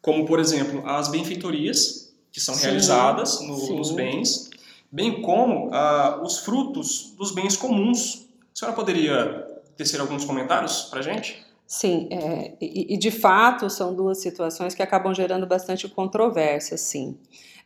Como, 0.00 0.26
por 0.26 0.38
exemplo, 0.38 0.86
as 0.86 1.08
benfeitorias, 1.08 2.14
que 2.30 2.40
são 2.40 2.54
sim, 2.54 2.64
realizadas 2.64 3.40
no, 3.40 3.76
nos 3.76 3.90
bens, 3.92 4.50
bem 4.92 5.22
como 5.22 5.70
ah, 5.72 6.20
os 6.22 6.38
frutos 6.38 7.14
dos 7.16 7.32
bens 7.32 7.56
comuns. 7.56 8.26
A 8.54 8.58
senhora 8.58 8.76
poderia 8.76 9.46
tecer 9.76 10.00
alguns 10.00 10.24
comentários 10.24 10.82
para 10.82 11.00
a 11.00 11.02
gente? 11.02 11.43
Sim, 11.66 12.08
é, 12.10 12.54
e, 12.60 12.94
e, 12.94 12.98
de 12.98 13.10
fato 13.10 13.70
são 13.70 13.94
duas 13.94 14.20
situações 14.20 14.74
que 14.74 14.82
acabam 14.82 15.14
gerando 15.14 15.46
bastante 15.46 15.88
controvérsia, 15.88 16.76
sim. 16.76 17.18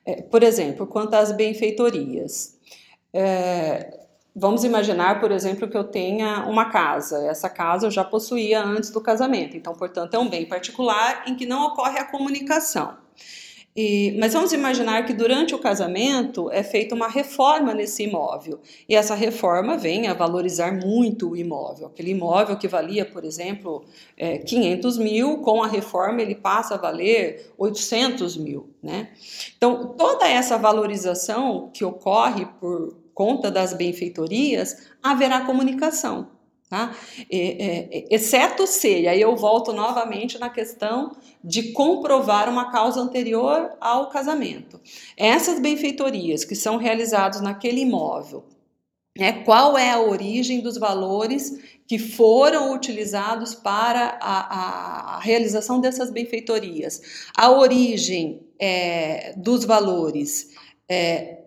É, 0.07 0.23
por 0.23 0.43
exemplo, 0.43 0.87
quanto 0.87 1.15
às 1.15 1.33
benfeitorias. 1.33 2.57
É, 3.13 4.07
vamos 4.35 4.63
imaginar, 4.65 5.21
por 5.21 5.33
exemplo, 5.33 5.69
que 5.69 5.77
eu 5.77 5.85
tenha 5.85 6.47
uma 6.47 6.71
casa. 6.71 7.27
Essa 7.27 7.51
casa 7.51 7.87
eu 7.87 7.91
já 7.91 8.05
possuía 8.05 8.63
antes 8.63 8.91
do 8.91 9.01
casamento, 9.01 9.57
então, 9.57 9.75
portanto, 9.75 10.15
é 10.15 10.19
um 10.19 10.29
bem 10.29 10.47
particular 10.47 11.25
em 11.27 11.35
que 11.35 11.45
não 11.45 11.67
ocorre 11.67 11.99
a 11.99 12.05
comunicação. 12.05 12.97
E, 13.81 14.17
mas 14.19 14.33
vamos 14.33 14.53
imaginar 14.53 15.07
que 15.07 15.13
durante 15.13 15.55
o 15.55 15.59
casamento 15.61 16.51
é 16.51 16.65
feita 16.65 16.97
uma 16.97 17.07
reforma 17.07 17.73
nesse 17.73 18.03
imóvel 18.03 18.59
e 18.89 18.97
essa 18.97 19.15
reforma 19.15 19.77
vem 19.77 20.09
a 20.09 20.15
valorizar 20.15 20.73
muito 20.73 21.31
o 21.31 21.37
imóvel. 21.37 21.87
Aquele 21.87 22.11
imóvel 22.11 22.57
que 22.57 22.67
valia, 22.67 23.05
por 23.05 23.25
exemplo, 23.25 23.85
é, 24.17 24.39
500 24.39 24.99
mil, 24.99 25.39
com 25.43 25.63
a 25.63 25.69
reforma 25.69 26.21
ele 26.21 26.35
passa 26.35 26.75
a 26.75 26.77
valer 26.77 27.53
800 27.57 28.37
mil. 28.37 28.69
Né? 28.83 29.11
Então, 29.57 29.95
toda 29.97 30.29
essa 30.29 30.59
valorização 30.59 31.71
que 31.73 31.85
ocorre 31.85 32.47
por 32.59 32.97
conta 33.15 33.49
das 33.49 33.75
benfeitorias, 33.75 34.89
haverá 35.01 35.43
comunicação. 35.43 36.38
Tá? 36.69 36.95
É, 37.31 37.39
é, 37.39 38.15
exceto 38.15 38.67
se, 38.67 39.01
e 39.01 39.09
aí 39.09 39.19
eu 39.23 39.35
volto 39.35 39.73
novamente 39.73 40.39
na 40.39 40.51
questão 40.51 41.17
de 41.43 41.73
comprovar 41.73 42.47
uma 42.47 42.71
causa 42.71 43.01
anterior 43.01 43.73
ao 43.81 44.11
casamento. 44.11 44.79
Essas 45.17 45.59
benfeitorias 45.61 46.45
que 46.45 46.55
são 46.55 46.77
realizadas 46.77 47.41
naquele 47.41 47.81
imóvel, 47.81 48.45
né, 49.17 49.43
qual 49.45 49.79
é 49.79 49.91
a 49.91 50.01
origem 50.01 50.61
dos 50.61 50.77
valores 50.77 51.59
que 51.87 51.99
foram 51.99 52.75
utilizados 52.75 53.55
para 53.55 54.19
a, 54.21 55.17
a 55.17 55.21
realização 55.21 55.81
dessas 55.81 56.11
benfeitorias? 56.11 57.01
A 57.35 57.51
origem 57.51 58.47
é, 58.61 59.33
dos 59.39 59.65
valores 59.65 60.51
é, 60.87 61.45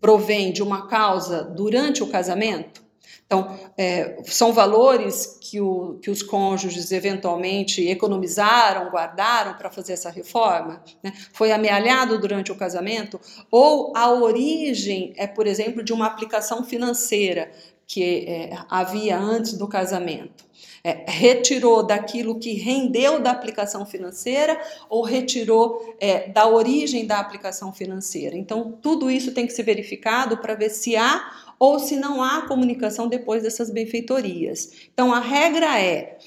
provém 0.00 0.52
de 0.52 0.62
uma 0.62 0.88
causa 0.88 1.44
durante 1.44 2.02
o 2.02 2.08
casamento? 2.08 2.83
Então, 3.26 3.58
é, 3.76 4.22
são 4.24 4.52
valores 4.52 5.38
que, 5.40 5.60
o, 5.60 5.98
que 6.00 6.10
os 6.10 6.22
cônjuges 6.22 6.92
eventualmente 6.92 7.86
economizaram, 7.88 8.90
guardaram 8.90 9.54
para 9.54 9.70
fazer 9.70 9.94
essa 9.94 10.10
reforma? 10.10 10.82
Né? 11.02 11.12
Foi 11.32 11.50
amealhado 11.50 12.18
durante 12.18 12.52
o 12.52 12.56
casamento? 12.56 13.18
Ou 13.50 13.92
a 13.96 14.12
origem 14.12 15.14
é, 15.16 15.26
por 15.26 15.46
exemplo, 15.46 15.82
de 15.82 15.92
uma 15.92 16.06
aplicação 16.06 16.64
financeira 16.64 17.50
que 17.86 18.24
é, 18.26 18.56
havia 18.68 19.18
antes 19.18 19.54
do 19.54 19.66
casamento? 19.66 20.44
É, 20.86 21.04
retirou 21.08 21.82
daquilo 21.82 22.38
que 22.38 22.52
rendeu 22.52 23.18
da 23.18 23.30
aplicação 23.30 23.86
financeira 23.86 24.60
ou 24.88 25.02
retirou 25.02 25.96
é, 25.98 26.28
da 26.28 26.46
origem 26.46 27.06
da 27.06 27.18
aplicação 27.18 27.72
financeira. 27.72 28.36
Então, 28.36 28.78
tudo 28.82 29.10
isso 29.10 29.32
tem 29.32 29.46
que 29.46 29.52
ser 29.54 29.62
verificado 29.62 30.36
para 30.36 30.54
ver 30.54 30.68
se 30.68 30.94
há 30.94 31.43
ou 31.58 31.78
se 31.78 31.96
não 31.96 32.22
há 32.22 32.42
comunicação 32.42 33.08
depois 33.08 33.42
dessas 33.42 33.70
benfeitorias. 33.70 34.88
Então 34.92 35.12
a 35.12 35.20
regra 35.20 35.80
é 35.80 36.18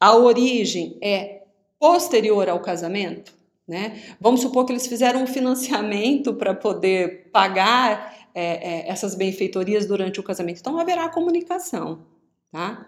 a 0.00 0.16
origem 0.16 0.96
é 1.00 1.42
posterior 1.78 2.48
ao 2.48 2.60
casamento, 2.60 3.32
né? 3.66 4.00
Vamos 4.20 4.40
supor 4.40 4.64
que 4.64 4.72
eles 4.72 4.86
fizeram 4.86 5.22
um 5.22 5.26
financiamento 5.26 6.34
para 6.34 6.54
poder 6.54 7.28
pagar 7.32 8.16
é, 8.34 8.44
é, 8.44 8.88
essas 8.88 9.14
benfeitorias 9.14 9.86
durante 9.86 10.20
o 10.20 10.22
casamento. 10.22 10.60
Então 10.60 10.78
haverá 10.78 11.08
comunicação, 11.08 12.00
tá? 12.50 12.86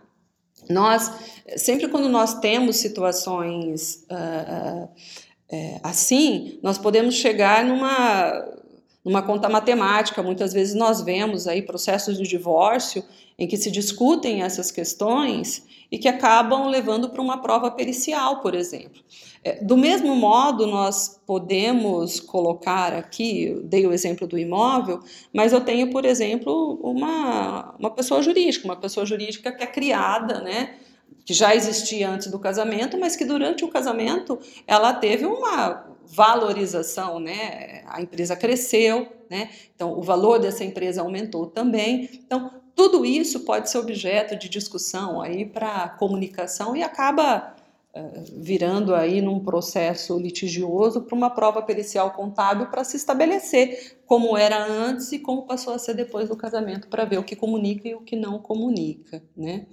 Nós 0.69 1.11
sempre 1.57 1.89
quando 1.89 2.09
nós 2.09 2.39
temos 2.41 2.77
situações 2.77 4.07
uh, 4.11 4.85
uh, 4.85 5.57
uh, 5.57 5.81
assim, 5.83 6.59
nós 6.63 6.79
podemos 6.79 7.15
chegar 7.15 7.65
numa 7.65 8.60
numa 9.04 9.23
conta 9.23 9.49
matemática, 9.49 10.23
muitas 10.23 10.52
vezes 10.52 10.75
nós 10.75 11.00
vemos 11.00 11.47
aí 11.47 11.62
processos 11.62 12.19
de 12.19 12.28
divórcio 12.28 13.02
em 13.38 13.49
que 13.49 13.57
se 13.57 13.71
discutem 13.71 14.42
essas 14.42 14.71
questões 14.71 15.64
e 15.90 15.99
que 15.99 16.07
acabam 16.07 16.69
levando 16.69 17.09
para 17.09 17.23
uma 17.23 17.40
prova 17.40 17.71
pericial, 17.71 18.40
por 18.40 18.54
exemplo. 18.54 19.02
É, 19.42 19.64
do 19.64 19.76
mesmo 19.76 20.14
modo, 20.14 20.66
nós 20.66 21.21
podemos 21.26 22.21
colocar 22.21 22.92
aqui, 22.92 23.59
dei 23.64 23.87
o 23.87 23.92
exemplo 23.92 24.26
do 24.26 24.38
imóvel, 24.38 25.00
mas 25.33 25.52
eu 25.52 25.62
tenho, 25.62 25.90
por 25.90 26.04
exemplo, 26.04 26.78
uma, 26.83 27.75
uma 27.78 27.90
pessoa 27.90 28.21
jurídica, 28.23 28.66
uma 28.66 28.76
pessoa 28.76 29.07
jurídica 29.07 29.50
que 29.50 29.64
é 29.64 29.66
criada, 29.66 30.40
né? 30.42 30.76
que 31.25 31.35
já 31.35 31.54
existia 31.54 32.11
antes 32.11 32.28
do 32.28 32.38
casamento, 32.38 32.99
mas 32.99 33.16
que 33.16 33.25
durante 33.25 33.64
o 33.64 33.69
casamento 33.69 34.38
ela 34.66 34.92
teve 34.92 35.26
uma 35.26 35.90
valorização, 36.11 37.21
né? 37.21 37.83
A 37.87 38.02
empresa 38.02 38.35
cresceu, 38.35 39.09
né? 39.31 39.50
Então 39.75 39.97
o 39.97 40.02
valor 40.02 40.38
dessa 40.38 40.64
empresa 40.64 41.02
aumentou 41.02 41.47
também. 41.47 42.11
Então 42.12 42.50
tudo 42.75 43.05
isso 43.05 43.40
pode 43.40 43.71
ser 43.71 43.79
objeto 43.79 44.37
de 44.37 44.49
discussão 44.49 45.21
aí 45.21 45.45
para 45.47 45.88
comunicação 45.90 46.75
e 46.75 46.83
acaba 46.83 47.55
uh, 47.95 48.25
virando 48.38 48.95
aí 48.95 49.21
num 49.21 49.38
processo 49.40 50.19
litigioso 50.19 51.02
para 51.02 51.14
uma 51.14 51.31
prova 51.31 51.62
pericial 51.62 52.11
contábil 52.12 52.67
para 52.67 52.83
se 52.83 52.97
estabelecer 52.97 53.99
como 54.07 54.37
era 54.37 54.64
antes 54.67 55.12
e 55.12 55.19
como 55.19 55.47
passou 55.47 55.75
a 55.75 55.79
ser 55.79 55.95
depois 55.95 56.29
do 56.29 56.37
casamento 56.37 56.88
para 56.88 57.05
ver 57.05 57.19
o 57.19 57.25
que 57.25 57.37
comunica 57.37 57.88
e 57.88 57.95
o 57.95 58.00
que 58.00 58.17
não 58.17 58.38
comunica, 58.38 59.23
né? 59.37 59.67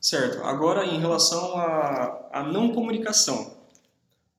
Certo. 0.00 0.44
Agora, 0.44 0.84
em 0.84 1.00
relação 1.00 1.56
à 1.56 2.46
não 2.52 2.72
comunicação, 2.72 3.63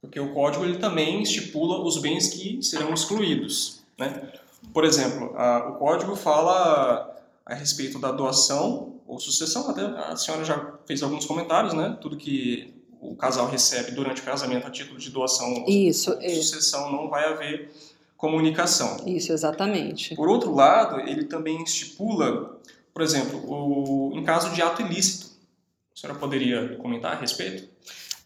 porque 0.05 0.19
o 0.19 0.33
código 0.33 0.63
ele 0.63 0.77
também 0.77 1.21
estipula 1.21 1.79
os 1.79 1.97
bens 1.97 2.29
que 2.29 2.62
serão 2.62 2.93
excluídos. 2.93 3.83
Né? 3.97 4.31
Por 4.74 4.85
exemplo, 4.85 5.35
a, 5.35 5.69
o 5.69 5.75
código 5.75 6.15
fala 6.15 7.13
a 7.45 7.53
respeito 7.53 8.00
da 8.00 8.12
doação 8.12 8.95
ou 9.07 9.19
sucessão, 9.19 9.69
até 9.69 9.81
a 9.83 10.15
senhora 10.15 10.43
já 10.43 10.74
fez 10.85 11.03
alguns 11.03 11.25
comentários, 11.25 11.74
né? 11.74 11.95
Tudo 12.01 12.17
que 12.17 12.74
o 13.00 13.15
casal 13.15 13.47
recebe 13.47 13.91
durante 13.91 14.21
o 14.21 14.25
casamento 14.25 14.65
a 14.65 14.71
título 14.71 14.97
de 14.97 15.12
doação 15.12 15.63
Isso, 15.67 16.12
ou 16.12 16.19
é. 16.19 16.29
sucessão 16.29 16.91
não 16.91 17.07
vai 17.07 17.25
haver 17.25 17.71
comunicação. 18.17 18.97
Isso, 19.05 19.31
exatamente. 19.31 20.15
Por 20.15 20.27
outro 20.27 20.55
lado, 20.55 21.00
ele 21.01 21.25
também 21.25 21.62
estipula, 21.62 22.57
por 22.91 23.03
exemplo, 23.03 23.43
o, 23.47 24.12
em 24.15 24.24
caso 24.24 24.50
de 24.55 24.62
ato 24.62 24.81
ilícito. 24.81 25.35
A 25.95 26.00
senhora 26.00 26.19
poderia 26.19 26.75
comentar 26.77 27.13
a 27.13 27.19
respeito? 27.19 27.69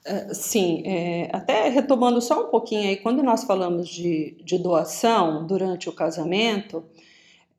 É, 0.06 0.34
sim, 0.34 0.82
é, 0.86 1.30
até 1.34 1.68
retomando 1.70 2.22
só 2.22 2.48
um 2.48 2.50
pouquinho 2.50 2.88
aí, 2.88 2.98
quando 2.98 3.22
nós 3.22 3.44
falamos 3.44 3.90
de, 3.90 4.38
de 4.44 4.58
doação 4.58 5.46
durante 5.46 5.90
o 5.90 5.94
casamento, 5.94 6.84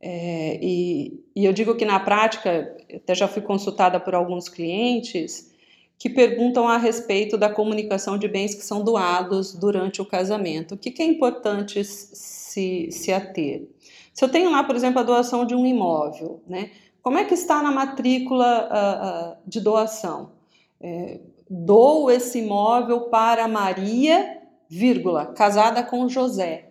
é, 0.00 0.58
e, 0.62 1.22
e, 1.36 1.44
eu 1.44 1.52
digo 1.52 1.74
que 1.74 1.84
na 1.84 2.00
prática, 2.00 2.74
até 2.94 3.14
já 3.14 3.28
fui 3.28 3.42
consultada 3.42 4.00
por 4.00 4.14
alguns 4.14 4.48
clientes 4.48 5.50
que 5.98 6.08
perguntam 6.08 6.66
a 6.66 6.78
respeito 6.78 7.36
da 7.36 7.50
comunicação 7.50 8.16
de 8.16 8.26
bens 8.26 8.54
que 8.54 8.64
são 8.64 8.82
doados 8.82 9.52
durante 9.52 10.00
o 10.00 10.06
casamento. 10.06 10.74
O 10.74 10.78
que, 10.78 10.90
que 10.90 11.02
é 11.02 11.04
importante 11.04 11.84
se, 11.84 12.90
se 12.90 13.12
ater? 13.12 13.68
Se 14.14 14.24
eu 14.24 14.30
tenho 14.30 14.50
lá, 14.50 14.64
por 14.64 14.74
exemplo, 14.74 15.00
a 15.00 15.02
doação 15.02 15.44
de 15.44 15.54
um 15.54 15.66
imóvel, 15.66 16.42
né? 16.48 16.70
Como 17.02 17.18
é 17.18 17.24
que 17.24 17.34
está 17.34 17.62
na 17.62 17.70
matrícula 17.70 18.68
uh, 18.68 19.32
uh, 19.32 19.36
de 19.46 19.60
doação? 19.60 20.32
É, 20.80 21.20
dou 21.50 22.08
esse 22.08 22.38
imóvel 22.38 23.08
para 23.08 23.48
Maria, 23.48 24.38
vírgula, 24.68 25.26
casada 25.26 25.82
com 25.82 26.08
José. 26.08 26.70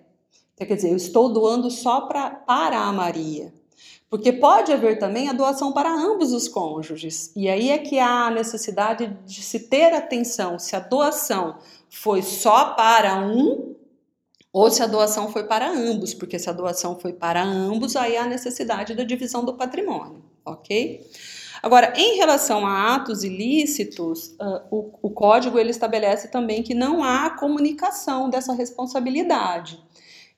Quer 0.56 0.76
dizer, 0.76 0.92
eu 0.92 0.96
estou 0.96 1.32
doando 1.32 1.70
só 1.70 2.02
pra, 2.02 2.30
para 2.32 2.80
a 2.80 2.94
Maria. 2.94 3.54
Porque 4.10 4.34
pode 4.34 4.72
haver 4.72 4.98
também 4.98 5.30
a 5.30 5.34
doação 5.34 5.72
para 5.72 5.92
ambos 5.92 6.34
os 6.34 6.48
cônjuges. 6.48 7.32
E 7.36 7.48
aí 7.48 7.70
é 7.70 7.78
que 7.78 8.00
há 8.00 8.28
a 8.28 8.32
necessidade 8.32 9.08
de 9.26 9.42
se 9.42 9.60
ter 9.68 9.94
atenção 9.94 10.58
se 10.58 10.76
a 10.76 10.80
doação 10.80 11.58
foi 11.90 12.22
só 12.22 12.74
para 12.74 13.22
um 13.22 13.76
ou 14.52 14.72
se 14.72 14.82
a 14.82 14.88
doação 14.88 15.32
foi 15.32 15.44
para 15.44 15.70
ambos, 15.70 16.14
porque 16.14 16.40
se 16.40 16.50
a 16.50 16.54
doação 16.54 17.00
foi 17.00 17.14
para 17.14 17.44
ambos, 17.44 17.96
aí 17.96 18.18
há 18.18 18.24
a 18.24 18.28
necessidade 18.28 18.96
da 18.96 19.04
divisão 19.04 19.46
do 19.46 19.54
patrimônio, 19.54 20.24
ok? 20.44 21.08
Agora, 21.62 21.94
em 21.96 22.18
relação 22.18 22.66
a 22.66 22.96
atos 22.96 23.24
ilícitos, 23.24 24.36
uh, 24.40 24.62
o, 24.72 25.00
o 25.02 25.10
código 25.10 25.60
ele 25.60 25.72
estabelece 25.72 26.30
também 26.30 26.64
que 26.64 26.74
não 26.74 27.04
há 27.04 27.30
comunicação 27.32 28.30
dessa 28.30 28.54
responsabilidade. 28.54 29.82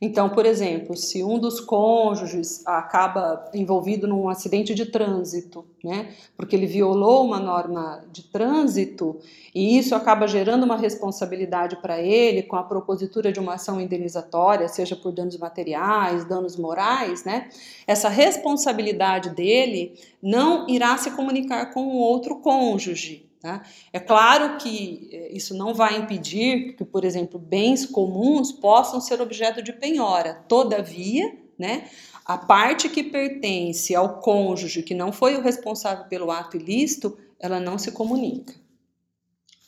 Então, 0.03 0.29
por 0.29 0.48
exemplo, 0.48 0.98
se 0.98 1.24
um 1.24 1.38
dos 1.38 1.60
cônjuges 1.60 2.65
acaba 2.65 3.48
envolvido 3.53 4.08
num 4.08 4.27
acidente 4.29 4.74
de 4.74 4.88
trânsito, 4.88 5.63
né, 5.84 6.15
porque 6.36 6.55
ele 6.55 6.65
violou 6.65 7.24
uma 7.24 7.39
norma 7.39 8.03
de 8.12 8.24
trânsito, 8.24 9.20
e 9.53 9.77
isso 9.77 9.93
acaba 9.93 10.27
gerando 10.27 10.63
uma 10.63 10.75
responsabilidade 10.75 11.75
para 11.75 12.01
ele 12.01 12.41
com 12.41 12.55
a 12.55 12.63
propositura 12.63 13.31
de 13.31 13.39
uma 13.39 13.53
ação 13.53 13.79
indenizatória, 13.79 14.67
seja 14.67 14.96
por 14.96 15.12
danos 15.12 15.38
materiais, 15.38 16.25
danos 16.25 16.58
morais, 16.58 17.24
né, 17.24 17.50
essa 17.86 18.10
responsabilidade 18.10 19.29
dele 19.29 19.93
não 20.20 20.67
irá 20.67 20.98
se 20.98 21.12
comunicar 21.12 21.72
com 21.74 21.86
o 21.89 21.98
outro 21.98 22.38
cônjuge. 22.38 23.30
Tá? 23.41 23.65
É 23.91 24.00
claro 24.00 24.57
que 24.60 25.10
é, 25.12 25.36
isso 25.36 25.55
não 25.55 25.74
vai 25.74 25.98
impedir 25.98 26.75
que, 26.75 26.86
por 26.86 27.03
exemplo, 27.03 27.39
bens 27.39 27.88
comuns 27.88 28.51
possam 28.51 29.01
ser 29.01 29.19
objeto 29.19 29.63
de 29.63 29.74
penhora. 29.74 30.36
Todavia, 30.48 31.36
né, 31.57 31.89
a 32.24 32.38
parte 32.38 32.88
que 32.88 33.03
pertence 33.03 33.95
ao 33.95 34.19
cônjuge 34.19 34.83
que 34.83 34.93
não 34.93 35.12
foi 35.12 35.36
o 35.36 35.41
responsável 35.41 36.05
pelo 36.05 36.29
ato 36.29 36.55
ilícito, 36.55 37.17
ela 37.39 37.60
não 37.60 37.79
se 37.79 37.91
comunica. 37.91 38.53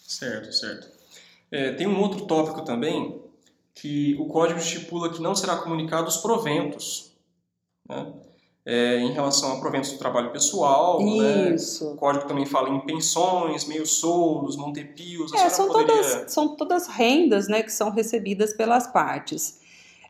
Certo, 0.08 0.54
certo. 0.54 0.88
É, 1.50 1.74
tem 1.74 1.88
um 1.88 2.00
outro 2.00 2.28
tópico 2.28 2.64
também 2.64 3.20
que 3.74 4.16
o 4.20 4.28
código 4.28 4.60
estipula 4.60 5.12
que 5.12 5.20
não 5.22 5.34
será 5.34 5.58
comunicado 5.58 6.08
os 6.08 6.18
proventos. 6.18 7.12
Né? 7.90 8.14
É, 8.66 8.98
em 9.00 9.12
relação 9.12 9.54
a 9.54 9.60
proventos 9.60 9.92
do 9.92 9.98
trabalho 9.98 10.32
pessoal. 10.32 11.00
Né? 11.04 11.54
Isso. 11.54 11.86
Né? 11.86 11.92
O 11.92 11.96
código 11.96 12.28
também 12.28 12.46
fala 12.46 12.70
em 12.70 12.80
pensões, 12.80 13.66
meios 13.66 13.98
soldos, 13.98 14.56
montepios. 14.56 15.34
É, 15.34 15.50
são, 15.50 15.68
poderia... 15.68 15.96
todas, 15.96 16.32
são 16.32 16.56
todas 16.56 16.88
rendas 16.88 17.48
né, 17.48 17.62
que 17.62 17.72
são 17.72 17.90
recebidas 17.90 18.54
pelas 18.54 18.88
partes. 18.88 19.62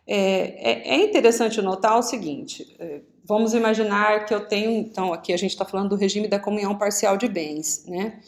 É, 0.05 0.71
é, 0.71 0.95
é 0.95 1.03
interessante 1.03 1.61
notar 1.61 1.97
o 1.97 2.03
seguinte: 2.03 2.75
é, 2.79 3.01
vamos 3.23 3.53
imaginar 3.53 4.25
que 4.25 4.33
eu 4.33 4.47
tenho, 4.47 4.71
então, 4.71 5.13
aqui 5.13 5.33
a 5.33 5.37
gente 5.37 5.51
está 5.51 5.65
falando 5.65 5.89
do 5.89 5.95
regime 5.95 6.27
da 6.27 6.39
comunhão 6.39 6.77
parcial 6.77 7.17
de 7.17 7.27
bens, 7.27 7.85
né? 7.87 8.19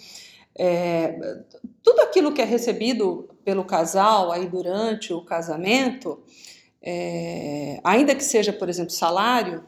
É, 0.58 1.44
tudo 1.84 2.00
aquilo 2.00 2.32
que 2.32 2.42
é 2.42 2.46
recebido 2.46 3.30
pelo 3.44 3.66
casal 3.66 4.32
aí 4.32 4.48
durante 4.48 5.14
o 5.14 5.20
casamento, 5.20 6.24
é, 6.82 7.82
ainda 7.84 8.16
que 8.16 8.24
seja, 8.24 8.54
por 8.54 8.70
exemplo, 8.70 8.92
salário, 8.92 9.66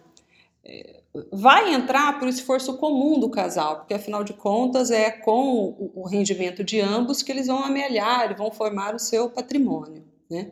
vai 1.31 1.73
entrar 1.73 2.19
por 2.19 2.27
esforço 2.27 2.77
comum 2.77 3.19
do 3.19 3.29
casal, 3.29 3.77
porque 3.77 3.93
afinal 3.93 4.23
de 4.23 4.33
contas 4.33 4.91
é 4.91 5.09
com 5.09 5.91
o 5.95 6.07
rendimento 6.07 6.63
de 6.63 6.79
ambos 6.79 7.21
que 7.21 7.31
eles 7.31 7.47
vão 7.47 7.63
amelhar, 7.63 8.35
vão 8.35 8.51
formar 8.51 8.93
o 8.95 8.99
seu 8.99 9.29
patrimônio, 9.29 10.03
né? 10.29 10.51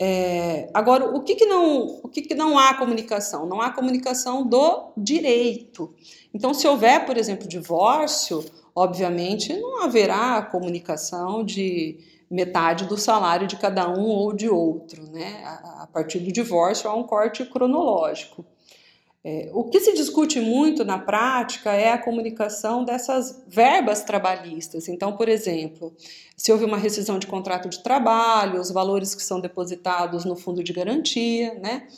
É, 0.00 0.70
agora, 0.72 1.06
o 1.06 1.22
que, 1.22 1.34
que 1.34 1.44
não, 1.44 1.98
o 2.04 2.08
que, 2.08 2.22
que 2.22 2.34
não 2.34 2.56
há 2.56 2.74
comunicação? 2.74 3.46
Não 3.46 3.60
há 3.60 3.72
comunicação 3.72 4.46
do 4.46 4.92
direito. 4.96 5.92
Então, 6.32 6.54
se 6.54 6.68
houver, 6.68 7.04
por 7.04 7.16
exemplo, 7.16 7.48
divórcio, 7.48 8.44
obviamente 8.76 9.52
não 9.58 9.82
haverá 9.82 10.40
comunicação 10.42 11.44
de 11.44 11.98
metade 12.30 12.84
do 12.84 12.96
salário 12.96 13.48
de 13.48 13.56
cada 13.56 13.88
um 13.88 14.06
ou 14.06 14.32
de 14.32 14.48
outro, 14.48 15.02
né? 15.10 15.42
A, 15.44 15.82
a 15.82 15.86
partir 15.88 16.20
do 16.20 16.30
divórcio 16.30 16.88
há 16.88 16.94
um 16.94 17.02
corte 17.02 17.44
cronológico. 17.44 18.46
É, 19.24 19.50
o 19.52 19.64
que 19.64 19.80
se 19.80 19.92
discute 19.94 20.40
muito 20.40 20.84
na 20.84 20.98
prática 20.98 21.72
é 21.72 21.90
a 21.90 21.98
comunicação 21.98 22.84
dessas 22.84 23.42
verbas 23.48 24.02
trabalhistas. 24.02 24.88
Então, 24.88 25.16
por 25.16 25.28
exemplo, 25.28 25.92
se 26.36 26.52
houve 26.52 26.64
uma 26.64 26.76
rescisão 26.76 27.18
de 27.18 27.26
contrato 27.26 27.68
de 27.68 27.82
trabalho, 27.82 28.60
os 28.60 28.70
valores 28.70 29.14
que 29.14 29.22
são 29.22 29.40
depositados 29.40 30.24
no 30.24 30.36
fundo 30.36 30.62
de 30.62 30.72
garantia, 30.72 31.54
né? 31.54 31.88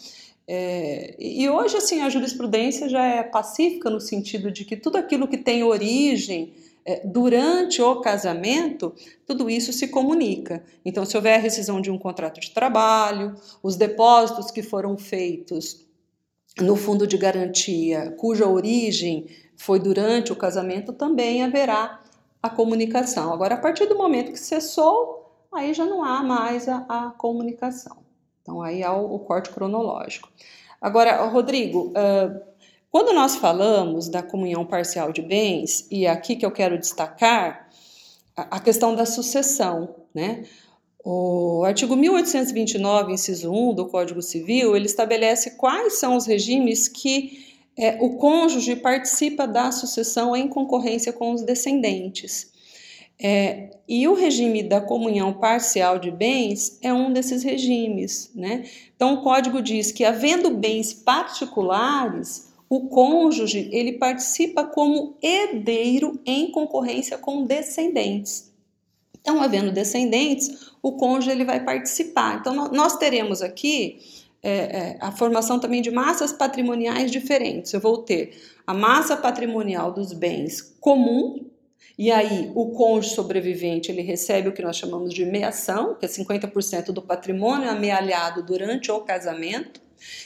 É, 0.48 1.14
e 1.18 1.48
hoje, 1.48 1.76
assim, 1.76 2.00
a 2.00 2.08
jurisprudência 2.08 2.88
já 2.88 3.04
é 3.04 3.22
pacífica 3.22 3.88
no 3.88 4.00
sentido 4.00 4.50
de 4.50 4.64
que 4.64 4.76
tudo 4.76 4.96
aquilo 4.96 5.28
que 5.28 5.38
tem 5.38 5.62
origem 5.62 6.52
é, 6.84 7.06
durante 7.06 7.80
o 7.80 8.00
casamento, 8.00 8.92
tudo 9.26 9.48
isso 9.48 9.72
se 9.72 9.88
comunica. 9.88 10.64
Então, 10.84 11.04
se 11.04 11.16
houver 11.16 11.40
rescisão 11.40 11.80
de 11.80 11.90
um 11.90 11.98
contrato 11.98 12.40
de 12.40 12.50
trabalho, 12.50 13.36
os 13.62 13.76
depósitos 13.76 14.50
que 14.50 14.62
foram 14.62 14.96
feitos 14.96 15.86
no 16.60 16.76
fundo 16.76 17.06
de 17.06 17.16
garantia, 17.16 18.14
cuja 18.18 18.46
origem 18.46 19.26
foi 19.56 19.78
durante 19.78 20.32
o 20.32 20.36
casamento, 20.36 20.92
também 20.92 21.42
haverá 21.42 22.00
a 22.42 22.48
comunicação. 22.48 23.32
Agora, 23.32 23.54
a 23.54 23.58
partir 23.58 23.86
do 23.86 23.96
momento 23.96 24.32
que 24.32 24.38
cessou, 24.38 25.30
aí 25.52 25.74
já 25.74 25.84
não 25.84 26.02
há 26.02 26.22
mais 26.22 26.68
a, 26.68 26.84
a 26.88 27.10
comunicação. 27.10 27.98
Então, 28.42 28.62
aí 28.62 28.82
há 28.82 28.92
o, 28.94 29.14
o, 29.14 29.18
corte 29.18 29.50
cronológico. 29.50 30.28
Agora, 30.80 31.22
Rodrigo, 31.26 31.88
uh, 31.88 32.40
quando 32.90 33.12
nós 33.12 33.36
falamos 33.36 34.08
da 34.08 34.22
comunhão 34.22 34.64
parcial 34.64 35.12
de 35.12 35.20
bens, 35.20 35.86
e 35.90 36.06
aqui 36.06 36.36
que 36.36 36.46
eu 36.46 36.50
quero 36.50 36.78
destacar 36.78 37.68
a, 38.36 38.56
a 38.56 38.60
questão 38.60 38.94
da 38.94 39.04
sucessão, 39.04 39.94
né? 40.14 40.44
O 41.04 41.64
artigo 41.64 41.96
1829, 41.96 43.12
inciso 43.12 43.50
1 43.50 43.74
do 43.74 43.86
Código 43.86 44.20
Civil, 44.20 44.76
ele 44.76 44.86
estabelece 44.86 45.52
quais 45.52 45.98
são 45.98 46.16
os 46.16 46.26
regimes 46.26 46.88
que 46.88 47.50
é, 47.76 47.96
o 48.00 48.16
cônjuge 48.16 48.76
participa 48.76 49.46
da 49.46 49.72
sucessão 49.72 50.36
em 50.36 50.48
concorrência 50.48 51.12
com 51.12 51.32
os 51.32 51.42
descendentes. 51.42 52.50
É, 53.22 53.70
e 53.86 54.08
o 54.08 54.14
regime 54.14 54.62
da 54.62 54.80
comunhão 54.80 55.32
parcial 55.32 55.98
de 55.98 56.10
bens 56.10 56.78
é 56.82 56.92
um 56.92 57.12
desses 57.12 57.42
regimes. 57.42 58.30
Né? 58.34 58.64
Então, 58.94 59.14
o 59.14 59.22
código 59.22 59.62
diz 59.62 59.92
que, 59.92 60.04
havendo 60.04 60.50
bens 60.50 60.92
particulares, 60.92 62.50
o 62.68 62.88
cônjuge 62.88 63.68
ele 63.72 63.92
participa 63.92 64.64
como 64.64 65.16
herdeiro 65.22 66.20
em 66.24 66.50
concorrência 66.50 67.18
com 67.18 67.44
descendentes. 67.44 68.50
Então, 69.20 69.42
havendo 69.42 69.70
descendentes, 69.70 70.69
o 70.82 70.92
cônjuge 70.92 71.30
ele 71.30 71.44
vai 71.44 71.62
participar. 71.64 72.38
Então, 72.40 72.54
nós 72.72 72.96
teremos 72.96 73.42
aqui 73.42 73.98
é, 74.42 74.50
é, 74.52 74.98
a 75.00 75.12
formação 75.12 75.58
também 75.58 75.82
de 75.82 75.90
massas 75.90 76.32
patrimoniais 76.32 77.10
diferentes. 77.10 77.72
Eu 77.72 77.80
vou 77.80 77.98
ter 77.98 78.38
a 78.66 78.72
massa 78.72 79.16
patrimonial 79.16 79.92
dos 79.92 80.12
bens 80.12 80.76
comum, 80.80 81.46
e 81.98 82.10
aí 82.10 82.50
o 82.54 82.70
cônjuge 82.70 83.14
sobrevivente 83.14 83.92
ele 83.92 84.00
recebe 84.00 84.48
o 84.48 84.52
que 84.52 84.62
nós 84.62 84.76
chamamos 84.76 85.12
de 85.12 85.26
meação, 85.26 85.94
que 85.94 86.06
é 86.06 86.08
50% 86.08 86.86
do 86.86 87.02
patrimônio 87.02 87.68
amealhado 87.68 88.42
durante 88.42 88.90
o 88.90 89.00
casamento, 89.00 89.82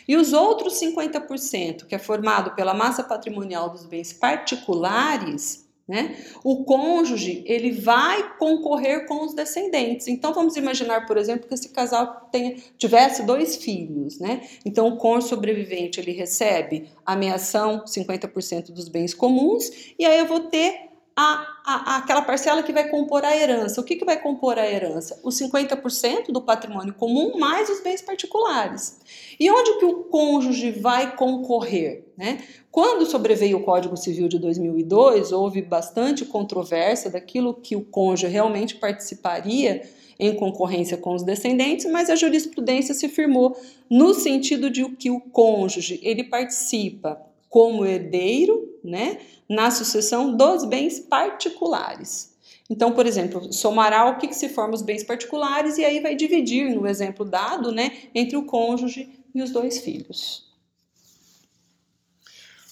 e 0.06 0.16
os 0.16 0.32
outros 0.32 0.80
50%, 0.80 1.86
que 1.86 1.96
é 1.96 1.98
formado 1.98 2.54
pela 2.54 2.72
massa 2.72 3.02
patrimonial 3.02 3.70
dos 3.70 3.84
bens 3.84 4.12
particulares, 4.12 5.63
né? 5.86 6.16
O 6.42 6.64
cônjuge 6.64 7.42
ele 7.46 7.72
vai 7.72 8.36
concorrer 8.38 9.06
com 9.06 9.24
os 9.24 9.34
descendentes. 9.34 10.08
Então 10.08 10.32
vamos 10.32 10.56
imaginar, 10.56 11.06
por 11.06 11.16
exemplo, 11.16 11.46
que 11.46 11.54
esse 11.54 11.68
casal 11.68 12.28
tenha, 12.32 12.56
tivesse 12.78 13.22
dois 13.24 13.56
filhos, 13.56 14.18
né? 14.18 14.40
Então 14.64 14.88
o 14.88 14.96
cônjuge 14.96 15.28
sobrevivente 15.28 16.00
ele 16.00 16.12
recebe 16.12 16.88
a 17.04 17.14
meação 17.14 17.84
50% 17.84 18.72
dos 18.72 18.88
bens 18.88 19.12
comuns 19.12 19.70
e 19.98 20.04
aí 20.04 20.18
eu 20.18 20.26
vou 20.26 20.40
ter 20.40 20.93
a, 21.16 21.46
a, 21.64 21.96
aquela 21.98 22.22
parcela 22.22 22.62
que 22.62 22.72
vai 22.72 22.88
compor 22.88 23.24
a 23.24 23.36
herança. 23.36 23.80
O 23.80 23.84
que, 23.84 23.96
que 23.96 24.04
vai 24.04 24.20
compor 24.20 24.58
a 24.58 24.68
herança? 24.68 25.20
Os 25.22 25.40
50% 25.40 26.32
do 26.32 26.42
patrimônio 26.42 26.94
comum 26.94 27.38
mais 27.38 27.70
os 27.70 27.80
bens 27.80 28.02
particulares. 28.02 28.98
E 29.38 29.50
onde 29.50 29.78
que 29.78 29.84
o 29.84 30.04
cônjuge 30.04 30.72
vai 30.72 31.16
concorrer? 31.16 32.04
Né? 32.16 32.42
Quando 32.70 33.06
sobreveio 33.06 33.58
o 33.58 33.62
Código 33.62 33.96
Civil 33.96 34.28
de 34.28 34.38
2002, 34.38 35.30
houve 35.30 35.62
bastante 35.62 36.24
controvérsia 36.24 37.10
daquilo 37.10 37.54
que 37.54 37.76
o 37.76 37.84
cônjuge 37.84 38.26
realmente 38.26 38.76
participaria 38.76 39.82
em 40.18 40.34
concorrência 40.34 40.96
com 40.96 41.14
os 41.14 41.22
descendentes, 41.22 41.86
mas 41.90 42.08
a 42.08 42.14
jurisprudência 42.14 42.94
se 42.94 43.08
firmou 43.08 43.56
no 43.90 44.14
sentido 44.14 44.70
de 44.70 44.88
que 44.90 45.10
o 45.10 45.20
cônjuge 45.20 46.00
ele 46.02 46.24
participa 46.24 47.20
como 47.54 47.86
herdeiro, 47.86 48.68
né, 48.82 49.20
na 49.48 49.70
sucessão 49.70 50.36
dos 50.36 50.64
bens 50.64 50.98
particulares. 50.98 52.36
Então, 52.68 52.90
por 52.90 53.06
exemplo, 53.06 53.52
somará 53.52 54.06
o 54.06 54.18
que, 54.18 54.26
que 54.26 54.34
se 54.34 54.48
forma 54.48 54.74
os 54.74 54.82
bens 54.82 55.04
particulares 55.04 55.78
e 55.78 55.84
aí 55.84 56.00
vai 56.00 56.16
dividir, 56.16 56.74
no 56.74 56.84
exemplo 56.84 57.24
dado, 57.24 57.70
né, 57.70 58.08
entre 58.12 58.36
o 58.36 58.44
cônjuge 58.44 59.08
e 59.32 59.40
os 59.40 59.52
dois 59.52 59.78
filhos. 59.78 60.52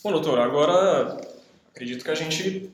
Bom, 0.03 0.11
doutor, 0.11 0.41
agora 0.41 1.17
acredito 1.71 2.05
que 2.05 2.11
a 2.11 2.17
gente 2.17 2.73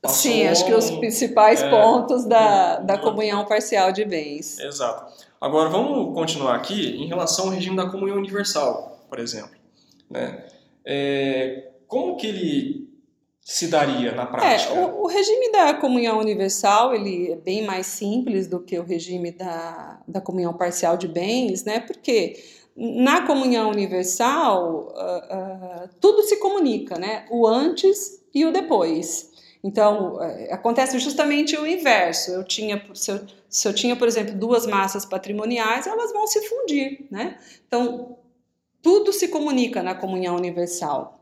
Passou, 0.00 0.32
Sim, 0.32 0.46
acho 0.46 0.64
que 0.64 0.72
os 0.72 0.90
principais 0.92 1.60
é, 1.60 1.68
pontos 1.68 2.24
da, 2.24 2.78
da 2.78 2.96
comunhão 2.96 3.44
parcial 3.44 3.92
de 3.92 4.06
bens. 4.06 4.58
Exato. 4.58 5.12
Agora 5.38 5.68
vamos 5.68 6.14
continuar 6.14 6.54
aqui 6.54 6.96
em 6.96 7.08
relação 7.08 7.46
ao 7.46 7.50
regime 7.50 7.76
da 7.76 7.90
comunhão 7.90 8.16
universal, 8.16 9.04
por 9.10 9.18
exemplo. 9.18 9.58
Né? 10.08 10.46
É, 10.90 11.68
como 11.86 12.16
que 12.16 12.26
ele 12.26 12.88
se 13.42 13.66
daria 13.68 14.12
na 14.12 14.24
prática? 14.24 14.72
É, 14.72 14.82
o, 14.82 15.02
o, 15.02 15.06
regime 15.06 15.52
da 15.52 15.74
comunhão 15.74 16.18
universal 16.18 16.94
ele 16.94 17.32
é 17.32 17.36
bem 17.36 17.62
mais 17.62 17.86
simples 17.86 18.46
do 18.46 18.58
que 18.60 18.78
o 18.78 18.82
regime 18.82 19.30
da, 19.30 20.00
da 20.08 20.20
comunhão 20.20 20.54
parcial 20.54 20.96
de 20.96 21.06
bens, 21.06 21.62
né? 21.62 21.78
Porque 21.80 22.42
na 22.74 23.26
comunhão 23.26 23.70
universal 23.70 24.94
uh, 24.94 25.84
uh, 25.84 25.88
tudo 26.00 26.22
se 26.22 26.36
comunica, 26.36 26.98
né? 26.98 27.26
O 27.30 27.46
antes 27.46 28.24
e 28.32 28.46
o 28.46 28.52
depois. 28.52 29.30
Então, 29.62 30.22
é, 30.22 30.52
acontece 30.52 30.98
justamente 30.98 31.56
o 31.56 31.66
inverso. 31.66 32.30
Eu 32.30 32.44
tinha, 32.44 32.82
se 32.94 33.10
eu, 33.10 33.20
se 33.48 33.66
eu 33.66 33.74
tinha, 33.74 33.96
por 33.96 34.06
exemplo, 34.06 34.34
duas 34.34 34.66
massas 34.66 35.04
patrimoniais, 35.04 35.86
elas 35.86 36.12
vão 36.12 36.26
se 36.26 36.40
fundir, 36.48 37.06
né? 37.10 37.36
Então, 37.66 38.17
tudo 38.82 39.12
se 39.12 39.28
comunica 39.28 39.82
na 39.82 39.94
comunhão 39.94 40.36
universal. 40.36 41.18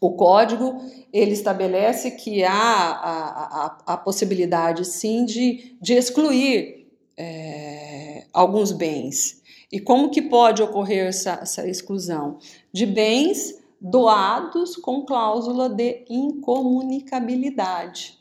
O 0.00 0.12
código 0.12 0.80
ele 1.12 1.32
estabelece 1.32 2.12
que 2.12 2.42
há 2.42 2.52
a, 2.52 3.66
a, 3.66 3.78
a 3.94 3.96
possibilidade, 3.96 4.84
sim, 4.86 5.24
de, 5.24 5.76
de 5.80 5.94
excluir 5.94 6.88
é, 7.16 8.26
alguns 8.32 8.72
bens. 8.72 9.40
E 9.70 9.78
como 9.78 10.10
que 10.10 10.22
pode 10.22 10.60
ocorrer 10.62 11.06
essa, 11.08 11.38
essa 11.42 11.68
exclusão? 11.68 12.38
De 12.72 12.86
bens 12.86 13.60
doados 13.80 14.76
com 14.76 15.04
cláusula 15.04 15.68
de 15.68 16.04
incomunicabilidade. 16.08 18.19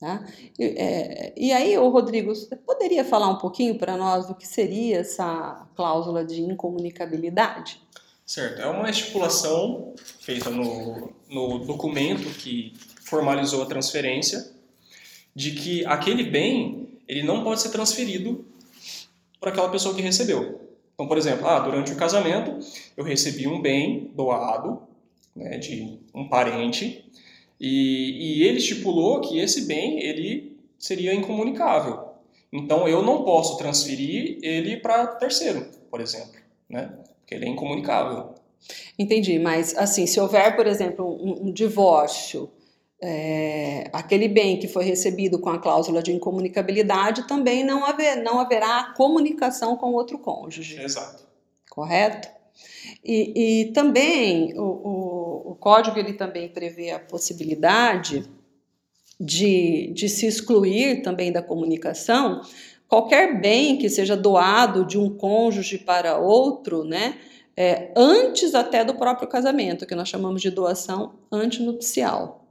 Tá? 0.00 0.24
E, 0.58 0.64
é, 0.64 1.32
e 1.36 1.52
aí, 1.52 1.76
o 1.76 1.90
Rodrigo, 1.90 2.34
você 2.34 2.56
poderia 2.56 3.04
falar 3.04 3.28
um 3.28 3.36
pouquinho 3.36 3.78
para 3.78 3.98
nós 3.98 4.26
do 4.26 4.34
que 4.34 4.46
seria 4.46 5.00
essa 5.00 5.68
cláusula 5.76 6.24
de 6.24 6.40
incomunicabilidade? 6.40 7.78
Certo, 8.24 8.62
é 8.62 8.66
uma 8.66 8.88
estipulação 8.88 9.92
feita 10.20 10.48
no, 10.48 11.12
no 11.28 11.58
documento 11.58 12.30
que 12.38 12.72
formalizou 13.04 13.62
a 13.62 13.66
transferência 13.66 14.52
de 15.34 15.50
que 15.50 15.84
aquele 15.84 16.24
bem 16.24 16.98
ele 17.06 17.22
não 17.22 17.42
pode 17.42 17.60
ser 17.60 17.70
transferido 17.70 18.44
para 19.40 19.50
aquela 19.50 19.68
pessoa 19.68 19.94
que 19.94 20.00
recebeu. 20.00 20.60
Então, 20.94 21.08
por 21.08 21.18
exemplo, 21.18 21.46
ah, 21.46 21.58
durante 21.58 21.92
o 21.92 21.96
casamento 21.96 22.58
eu 22.96 23.04
recebi 23.04 23.48
um 23.48 23.60
bem 23.60 24.12
doado 24.14 24.80
né, 25.34 25.58
de 25.58 25.98
um 26.14 26.28
parente, 26.28 27.04
e, 27.60 28.38
e 28.40 28.42
ele 28.44 28.58
estipulou 28.58 29.20
que 29.20 29.38
esse 29.38 29.66
bem 29.66 30.02
ele 30.02 30.58
seria 30.78 31.14
incomunicável. 31.14 32.08
Então 32.52 32.88
eu 32.88 33.02
não 33.02 33.22
posso 33.22 33.58
transferir 33.58 34.38
ele 34.42 34.78
para 34.78 35.06
terceiro, 35.06 35.66
por 35.90 36.00
exemplo, 36.00 36.40
né? 36.68 36.92
Porque 37.20 37.34
ele 37.34 37.44
é 37.44 37.48
incomunicável. 37.48 38.34
Entendi, 38.98 39.38
mas 39.38 39.76
assim, 39.76 40.06
se 40.06 40.18
houver, 40.18 40.56
por 40.56 40.66
exemplo, 40.66 41.06
um, 41.06 41.48
um 41.48 41.52
divórcio, 41.52 42.50
é, 43.02 43.88
aquele 43.92 44.28
bem 44.28 44.58
que 44.58 44.68
foi 44.68 44.84
recebido 44.84 45.38
com 45.38 45.48
a 45.48 45.58
cláusula 45.58 46.02
de 46.02 46.12
incomunicabilidade 46.12 47.26
também 47.26 47.64
não, 47.64 47.84
haver, 47.84 48.16
não 48.16 48.38
haverá 48.38 48.92
comunicação 48.96 49.76
com 49.76 49.92
outro 49.92 50.18
cônjuge. 50.18 50.80
Exato. 50.80 51.26
Correto? 51.70 52.28
E, 53.04 53.62
e 53.62 53.72
também 53.72 54.52
o, 54.58 54.62
o, 54.62 54.99
o, 55.44 55.54
código 55.54 55.98
ele 55.98 56.12
também 56.12 56.48
prevê 56.48 56.90
a 56.90 56.98
possibilidade 56.98 58.24
de, 59.18 59.92
de 59.94 60.08
se 60.08 60.26
excluir 60.26 61.02
também 61.02 61.30
da 61.32 61.42
comunicação 61.42 62.42
qualquer 62.90 63.40
bem 63.40 63.78
que 63.78 63.88
seja 63.88 64.16
doado 64.16 64.84
de 64.84 64.98
um 64.98 65.08
cônjuge 65.08 65.78
para 65.78 66.18
outro, 66.18 66.82
né? 66.82 67.18
É, 67.56 67.92
antes 67.96 68.54
até 68.54 68.84
do 68.84 68.94
próprio 68.94 69.28
casamento, 69.28 69.86
que 69.86 69.94
nós 69.94 70.08
chamamos 70.08 70.42
de 70.42 70.50
doação 70.50 71.14
antinupcial. 71.30 72.44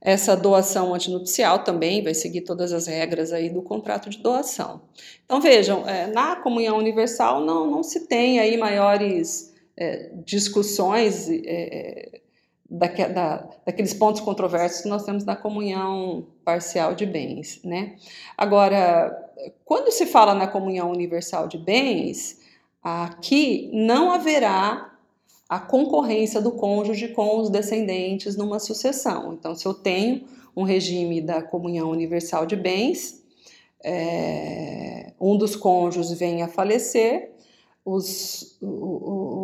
Essa 0.00 0.36
doação 0.36 0.92
antinupcial 0.92 1.64
também 1.64 2.02
vai 2.02 2.12
seguir 2.12 2.42
todas 2.42 2.74
as 2.74 2.86
regras 2.86 3.32
aí 3.32 3.48
do 3.48 3.62
contrato 3.62 4.10
de 4.10 4.18
doação. 4.18 4.82
Então 5.24 5.40
vejam, 5.40 5.88
é, 5.88 6.08
na 6.08 6.36
comunhão 6.36 6.76
universal 6.76 7.40
não, 7.40 7.70
não 7.70 7.82
se 7.82 8.06
tem 8.06 8.38
aí 8.38 8.58
maiores 8.58 9.53
é, 9.76 10.10
discussões 10.24 11.28
é, 11.28 11.40
é 11.46 12.20
da, 12.68 12.86
da, 12.88 13.48
daqueles 13.66 13.94
pontos 13.94 14.20
controversos 14.20 14.82
que 14.82 14.88
nós 14.88 15.04
temos 15.04 15.24
na 15.24 15.36
comunhão 15.36 16.26
parcial 16.44 16.94
de 16.94 17.06
bens, 17.06 17.60
né? 17.62 17.96
Agora, 18.36 19.32
quando 19.64 19.92
se 19.92 20.06
fala 20.06 20.34
na 20.34 20.46
comunhão 20.46 20.90
universal 20.90 21.46
de 21.46 21.58
bens, 21.58 22.40
aqui 22.82 23.70
não 23.72 24.10
haverá 24.12 24.92
a 25.48 25.58
concorrência 25.58 26.40
do 26.40 26.52
cônjuge 26.52 27.08
com 27.08 27.38
os 27.38 27.50
descendentes 27.50 28.36
numa 28.36 28.58
sucessão. 28.58 29.34
Então, 29.34 29.54
se 29.54 29.66
eu 29.66 29.74
tenho 29.74 30.24
um 30.56 30.62
regime 30.62 31.20
da 31.20 31.42
comunhão 31.42 31.90
universal 31.90 32.46
de 32.46 32.56
bens, 32.56 33.22
é, 33.82 35.12
um 35.20 35.36
dos 35.36 35.54
cônjuges 35.54 36.18
vem 36.18 36.42
a 36.42 36.48
falecer, 36.48 37.30
os, 37.84 38.56
o, 38.62 38.66
o, 38.66 39.43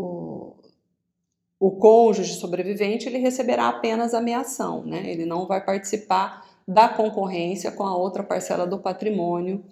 o, 1.60 1.70
cônjuge 1.72 2.34
sobrevivente 2.34 3.06
ele 3.06 3.18
receberá 3.18 3.68
apenas 3.68 4.14
a 4.14 4.20
meação, 4.20 4.82
né? 4.84 5.02
ele 5.04 5.26
não 5.26 5.46
vai 5.46 5.64
participar 5.64 6.44
da 6.66 6.88
concorrência 6.88 7.70
com 7.70 7.84
a 7.84 7.96
outra 7.96 8.22
parcela 8.22 8.66
do 8.66 8.78
patrimônio 8.78 9.62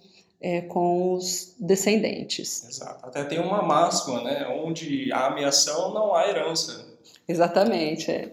é, 0.41 0.61
com 0.61 1.15
os 1.15 1.55
descendentes. 1.59 2.69
Exato. 2.69 3.07
Até 3.07 3.25
tem 3.25 3.41
uma 3.41 3.63
máxima, 3.63 4.23
né? 4.23 4.47
Onde 4.49 5.13
há 5.13 5.27
ameação, 5.27 5.93
não 5.93 6.15
há 6.15 6.29
herança. 6.29 6.87
Exatamente. 7.27 8.11
É. 8.11 8.33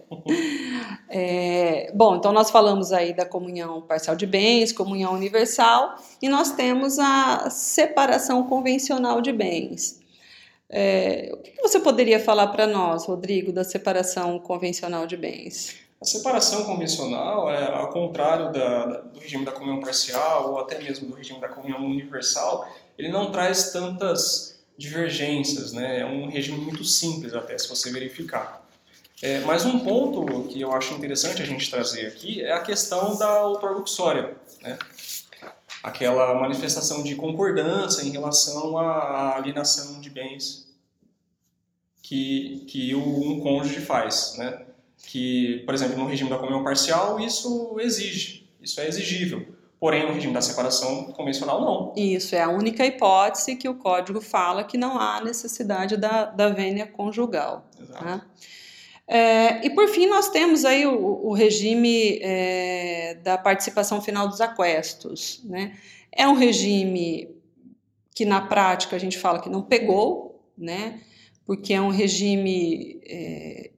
é. 1.10 1.92
bom, 1.92 2.16
então 2.16 2.32
nós 2.32 2.50
falamos 2.50 2.92
aí 2.92 3.12
da 3.12 3.26
comunhão 3.26 3.82
parcial 3.82 4.16
de 4.16 4.26
bens, 4.26 4.72
comunhão 4.72 5.12
universal, 5.12 5.96
e 6.22 6.28
nós 6.28 6.52
temos 6.52 6.98
a 6.98 7.50
separação 7.50 8.44
convencional 8.44 9.20
de 9.20 9.32
bens. 9.32 10.00
É, 10.68 11.30
o 11.32 11.36
que 11.38 11.62
você 11.62 11.78
poderia 11.78 12.18
falar 12.18 12.48
para 12.48 12.66
nós, 12.66 13.06
Rodrigo, 13.06 13.52
da 13.52 13.64
separação 13.64 14.38
convencional 14.38 15.06
de 15.06 15.16
bens? 15.16 15.76
A 16.00 16.04
separação 16.04 16.64
convencional, 16.64 17.50
é, 17.50 17.72
ao 17.72 17.90
contrário 17.90 18.52
da, 18.52 19.00
do 19.00 19.18
regime 19.18 19.44
da 19.44 19.52
comunhão 19.52 19.80
parcial 19.80 20.50
ou 20.50 20.58
até 20.58 20.78
mesmo 20.78 21.08
do 21.08 21.14
regime 21.14 21.40
da 21.40 21.48
comunhão 21.48 21.84
universal, 21.84 22.68
ele 22.98 23.08
não 23.08 23.30
traz 23.30 23.72
tantas 23.72 24.58
divergências, 24.76 25.72
né? 25.72 26.00
é 26.00 26.04
um 26.04 26.28
regime 26.28 26.58
muito 26.58 26.84
simples 26.84 27.32
até, 27.32 27.56
se 27.56 27.68
você 27.68 27.90
verificar. 27.90 28.66
É, 29.22 29.40
mas 29.40 29.64
um 29.64 29.78
ponto 29.78 30.46
que 30.48 30.60
eu 30.60 30.72
acho 30.72 30.92
interessante 30.92 31.40
a 31.40 31.46
gente 31.46 31.70
trazer 31.70 32.06
aqui 32.06 32.42
é 32.42 32.52
a 32.52 32.60
questão 32.60 33.16
da 33.16 33.26
autorluxória, 33.26 34.36
né? 34.60 34.78
Aquela 35.86 36.34
manifestação 36.34 37.02
de 37.02 37.14
concordância 37.14 38.02
em 38.02 38.10
relação 38.10 38.76
à 38.78 39.36
alienação 39.36 40.00
de 40.00 40.10
bens 40.10 40.66
que, 42.02 42.64
que 42.68 42.94
o, 42.94 43.00
um 43.00 43.40
cônjuge 43.40 43.80
faz. 43.80 44.36
Né? 44.38 44.66
que, 45.06 45.62
por 45.64 45.74
exemplo, 45.74 45.96
no 45.96 46.06
regime 46.06 46.30
da 46.30 46.38
comunhão 46.38 46.64
parcial, 46.64 47.20
isso 47.20 47.76
exige, 47.80 48.48
isso 48.60 48.80
é 48.80 48.88
exigível. 48.88 49.46
Porém, 49.78 50.06
no 50.06 50.12
regime 50.14 50.32
da 50.32 50.40
separação 50.40 51.12
convencional, 51.12 51.60
não. 51.60 51.92
Isso, 51.96 52.34
é 52.34 52.42
a 52.42 52.48
única 52.48 52.84
hipótese 52.84 53.56
que 53.56 53.68
o 53.68 53.74
código 53.74 54.20
fala 54.20 54.64
que 54.64 54.78
não 54.78 54.98
há 54.98 55.22
necessidade 55.22 55.96
da, 55.96 56.24
da 56.24 56.48
vênia 56.48 56.86
conjugal. 56.86 57.68
Exato. 57.78 58.04
Tá? 58.04 58.26
É, 59.08 59.64
e 59.64 59.70
por 59.70 59.88
fim, 59.88 60.06
nós 60.06 60.28
temos 60.30 60.64
aí 60.64 60.84
o, 60.86 61.26
o 61.26 61.32
regime 61.32 62.18
é, 62.20 63.14
da 63.22 63.38
participação 63.38 64.02
final 64.02 64.28
dos 64.28 64.40
aquestos. 64.40 65.40
Né? 65.44 65.76
É 66.10 66.26
um 66.26 66.34
regime 66.34 67.28
que 68.14 68.24
na 68.24 68.40
prática 68.40 68.96
a 68.96 68.98
gente 68.98 69.18
fala 69.18 69.40
que 69.40 69.48
não 69.48 69.62
pegou, 69.62 70.44
né? 70.56 71.00
porque 71.44 71.72
é 71.72 71.80
um 71.80 71.90
regime 71.90 73.00
é, 73.04 73.70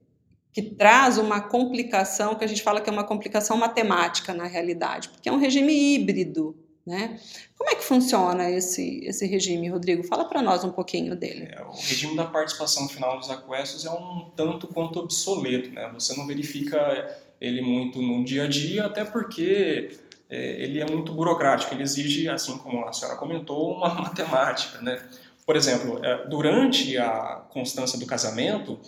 que 0.51 0.61
traz 0.61 1.17
uma 1.17 1.39
complicação 1.39 2.35
que 2.35 2.43
a 2.43 2.47
gente 2.47 2.63
fala 2.63 2.81
que 2.81 2.89
é 2.89 2.93
uma 2.93 3.03
complicação 3.03 3.55
matemática 3.55 4.33
na 4.33 4.45
realidade, 4.45 5.09
porque 5.09 5.29
é 5.29 5.31
um 5.31 5.37
regime 5.37 5.71
híbrido, 5.71 6.57
né? 6.89 7.19
Como 7.55 7.69
é 7.69 7.75
que 7.75 7.83
funciona 7.83 8.49
esse, 8.49 9.05
esse 9.05 9.27
regime, 9.27 9.69
Rodrigo? 9.69 10.03
Fala 10.03 10.25
para 10.25 10.41
nós 10.41 10.63
um 10.63 10.71
pouquinho 10.71 11.15
dele. 11.15 11.47
É, 11.51 11.61
o 11.61 11.71
regime 11.71 12.15
da 12.15 12.25
participação 12.25 12.89
final 12.89 13.19
dos 13.19 13.29
aquestos 13.29 13.85
é 13.85 13.91
um 13.91 14.31
tanto 14.35 14.67
quanto 14.67 14.99
obsoleto, 14.99 15.69
né? 15.69 15.89
Você 15.93 16.17
não 16.17 16.25
verifica 16.25 17.15
ele 17.39 17.61
muito 17.61 18.01
no 18.01 18.25
dia 18.25 18.45
a 18.45 18.47
dia, 18.47 18.85
até 18.87 19.05
porque 19.05 19.91
é, 20.27 20.63
ele 20.63 20.81
é 20.81 20.85
muito 20.85 21.13
burocrático, 21.13 21.73
ele 21.75 21.83
exige, 21.83 22.27
assim 22.27 22.57
como 22.57 22.83
a 22.83 22.91
senhora 22.91 23.15
comentou, 23.17 23.71
uma 23.71 23.93
matemática, 24.01 24.81
né? 24.81 24.99
Por 25.45 25.55
exemplo, 25.55 26.03
é, 26.03 26.27
durante 26.27 26.97
a 26.97 27.43
constância 27.49 27.99
do 27.99 28.05
casamento, 28.07 28.79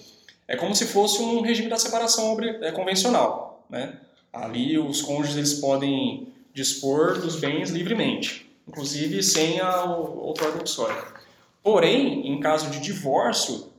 é 0.47 0.57
como 0.57 0.73
se 0.73 0.87
fosse 0.87 1.21
um 1.21 1.41
regime 1.41 1.69
da 1.69 1.77
separação 1.77 2.35
é, 2.41 2.71
convencional, 2.71 3.63
né? 3.69 3.93
Ali 4.33 4.79
os 4.79 5.03
cônjuges 5.03 5.37
eles 5.37 5.53
podem 5.53 6.30
dispor 6.53 7.19
dos 7.19 7.35
bens 7.37 7.69
livremente, 7.69 8.49
inclusive 8.67 9.21
sem 9.23 9.59
a 9.59 9.85
outorga 9.85 10.63
uxória. 10.63 11.03
Porém, 11.63 12.27
em 12.27 12.39
caso 12.39 12.69
de 12.69 12.79
divórcio, 12.79 13.71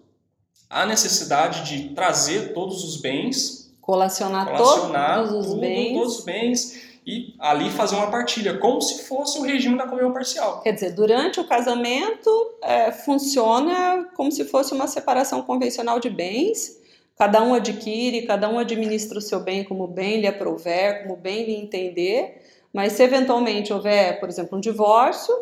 há 0.71 0.87
necessidade 0.87 1.65
de 1.69 1.95
trazer 1.95 2.53
todos 2.55 2.85
os 2.85 3.01
bens, 3.01 3.75
colacionar, 3.81 4.47
colacionar 4.47 5.29
todos 5.29 5.41
os 5.41 5.47
tudo, 5.47 5.61
bens, 5.61 5.95
todos 5.95 6.19
os 6.19 6.25
bens 6.25 6.93
e 7.05 7.35
ali 7.41 7.69
fazer 7.71 7.97
uma 7.97 8.11
partilha, 8.11 8.59
como 8.59 8.81
se 8.81 9.03
fosse 9.03 9.39
o 9.39 9.43
regime 9.43 9.77
da 9.77 9.87
comunhão 9.87 10.13
parcial. 10.13 10.61
Quer 10.63 10.73
dizer, 10.73 10.95
durante 10.95 11.41
o 11.41 11.45
casamento 11.45 12.31
é, 12.63 12.93
funciona 12.93 14.09
como 14.15 14.31
se 14.31 14.45
fosse 14.45 14.73
uma 14.73 14.87
separação 14.87 15.43
convencional 15.43 15.99
de 15.99 16.09
bens. 16.09 16.81
Cada 17.19 17.43
um 17.43 17.55
adquire, 17.55 18.23
cada 18.23 18.49
um 18.49 18.59
administra 18.59 19.19
o 19.19 19.21
seu 19.21 19.41
bem 19.41 19.65
como 19.65 19.87
bem 19.87 20.21
lhe 20.21 20.27
aprouver, 20.27 21.03
como 21.03 21.17
bem 21.17 21.45
lhe 21.45 21.55
entender. 21.57 22.42
Mas 22.73 22.93
se 22.93 23.03
eventualmente 23.03 23.73
houver, 23.73 24.19
por 24.19 24.29
exemplo, 24.29 24.57
um 24.57 24.61
divórcio, 24.61 25.35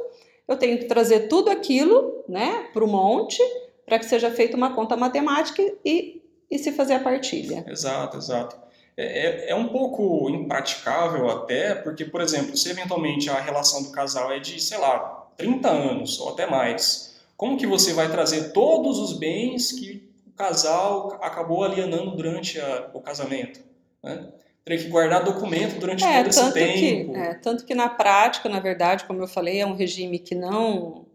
eu 0.49 0.57
tenho 0.57 0.79
que 0.79 0.87
trazer 0.87 1.29
tudo 1.29 1.51
aquilo 1.51 2.25
né, 2.29 2.69
para 2.73 2.85
o 2.85 2.88
monte 2.88 3.40
para 3.87 3.99
que 3.99 4.07
seja 4.07 4.31
feita 4.31 4.57
uma 4.57 4.75
conta 4.75 4.97
matemática 4.97 5.62
e, 5.85 6.23
e 6.51 6.59
se 6.59 6.73
fazer 6.73 6.95
a 6.95 7.01
partilha. 7.01 7.64
Exato, 7.69 8.16
exato. 8.16 8.57
É, 8.97 9.47
é, 9.47 9.51
é, 9.51 9.55
um 9.55 9.69
pouco 9.69 10.29
impraticável 10.31 11.29
até, 11.29 11.75
porque, 11.75 12.05
por 12.05 12.21
exemplo, 12.21 12.57
se 12.57 12.71
eventualmente 12.71 13.29
a 13.31 13.40
relação 13.40 13.83
do 13.83 13.90
casal 13.90 14.31
é 14.33 14.38
de, 14.38 14.61
sei 14.61 14.79
lá, 14.79 15.29
30 15.37 15.69
anos 15.69 16.21
ou 16.21 16.31
até 16.31 16.47
mais, 16.47 17.21
como 17.37 17.57
que 17.57 17.66
você 17.66 17.93
vai 17.93 18.11
trazer 18.11 18.53
todos 18.53 18.99
os 18.99 19.12
bens 19.14 19.73
que 19.73 20.09
o 20.27 20.33
casal 20.33 21.19
acabou 21.23 21.64
alienando 21.64 22.11
durante 22.12 22.61
a, 22.61 22.90
o 22.93 23.01
casamento? 23.01 23.61
Né? 24.03 24.29
Teria 24.71 24.85
que 24.85 24.89
guardar 24.89 25.25
documento 25.25 25.81
durante 25.81 26.05
é, 26.05 26.23
todo 26.23 26.29
esse 26.29 26.53
tempo. 26.53 27.13
Que, 27.13 27.19
é, 27.19 27.35
tanto 27.35 27.67
que 27.67 27.75
na 27.75 27.89
prática, 27.89 28.49
na 28.49 28.61
verdade, 28.61 29.03
como 29.03 29.21
eu 29.21 29.27
falei, 29.27 29.61
é 29.61 29.67
um 29.67 29.75
regime 29.75 30.17
que 30.17 30.33
não 30.33 31.07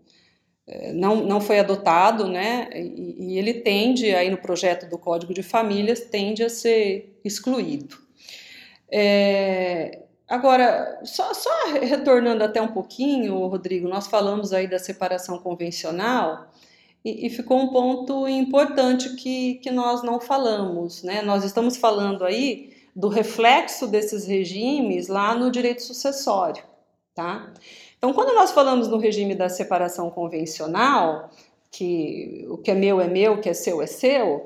é, 0.68 0.92
não, 0.92 1.24
não 1.24 1.40
foi 1.40 1.60
adotado, 1.60 2.28
né? 2.28 2.68
E, 2.76 3.16
e, 3.18 3.40
ele 3.40 3.54
tende, 3.54 4.14
aí 4.14 4.30
no 4.30 4.38
projeto 4.38 4.90
do 4.90 4.98
Código 4.98 5.34
de 5.34 5.42
Famílias, 5.42 6.02
tende 6.02 6.44
a 6.44 6.50
ser 6.50 7.18
excluído. 7.24 7.96
É, 8.92 10.02
agora, 10.28 11.00
só, 11.06 11.34
só 11.34 11.50
retornando 11.82 12.44
até 12.44 12.62
um 12.62 12.74
pouquinho, 12.74 13.48
Rodrigo, 13.48 13.88
nós 13.88 14.06
falamos 14.08 14.52
aí 14.52 14.68
da 14.68 14.80
separação 14.80 15.40
convencional 15.40 16.52
e, 17.06 17.26
e 17.26 17.30
ficou 17.30 17.58
um 17.58 17.70
ponto 17.70 18.28
importante 18.28 19.16
que, 19.16 19.56
que 19.64 19.72
nós 19.72 20.04
não 20.04 20.20
falamos, 20.20 21.04
né? 21.04 21.22
Nós 21.22 21.46
estamos 21.46 21.78
falando 21.78 22.26
aí 22.26 22.75
do 22.96 23.10
reflexo 23.10 23.88
desses 23.88 24.26
regimes 24.26 25.08
lá 25.08 25.36
no 25.36 25.52
direito 25.52 25.84
sucessório, 25.84 26.64
tá? 27.14 27.52
Então, 27.98 28.14
quando 28.14 28.34
nós 28.34 28.52
falamos 28.52 28.88
no 28.88 28.98
regime 28.98 29.36
da 29.36 29.50
separação 29.50 30.10
convencional, 30.10 31.30
que 31.72 32.46
o 32.50 32.58
que 32.58 32.72
é 32.72 32.76
meu 32.76 33.02
é 33.02 33.08
meu, 33.08 33.34
o 33.34 33.42
que 33.42 33.50
é 33.50 33.54
seu 33.54 33.82
é 33.82 33.88
seu, 33.88 34.46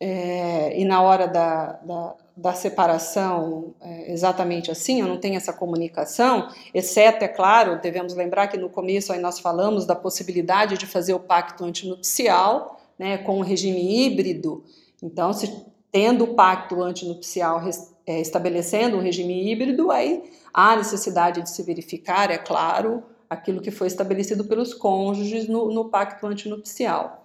é, 0.00 0.78
e 0.78 0.84
na 0.84 1.00
hora 1.00 1.28
da, 1.28 1.72
da, 1.84 2.14
da 2.36 2.52
separação, 2.52 3.74
é 3.80 4.12
exatamente 4.12 4.70
assim, 4.70 5.00
eu 5.00 5.06
não 5.06 5.18
tenho 5.18 5.36
essa 5.36 5.52
comunicação, 5.52 6.48
exceto, 6.74 7.24
é 7.24 7.28
claro, 7.28 7.80
devemos 7.80 8.14
lembrar 8.14 8.48
que 8.48 8.56
no 8.56 8.68
começo 8.68 9.12
aí 9.12 9.20
nós 9.20 9.38
falamos 9.38 9.86
da 9.86 9.94
possibilidade 9.94 10.76
de 10.76 10.86
fazer 10.86 11.14
o 11.14 11.20
pacto 11.20 11.64
antinupcial, 11.64 12.80
né, 12.98 13.18
com 13.18 13.38
o 13.38 13.42
regime 13.42 14.04
híbrido. 14.04 14.64
Então, 15.02 15.32
se 15.32 15.64
tendo 15.96 16.24
o 16.24 16.34
pacto 16.34 16.82
antinupcial 16.82 17.62
é, 18.06 18.20
estabelecendo 18.20 18.98
um 18.98 19.00
regime 19.00 19.50
híbrido, 19.50 19.90
aí 19.90 20.30
há 20.52 20.76
necessidade 20.76 21.40
de 21.40 21.48
se 21.48 21.62
verificar, 21.62 22.30
é 22.30 22.36
claro, 22.36 23.02
aquilo 23.30 23.62
que 23.62 23.70
foi 23.70 23.86
estabelecido 23.86 24.44
pelos 24.44 24.74
cônjuges 24.74 25.48
no, 25.48 25.72
no 25.72 25.86
pacto 25.86 26.26
antinupcial. 26.26 27.24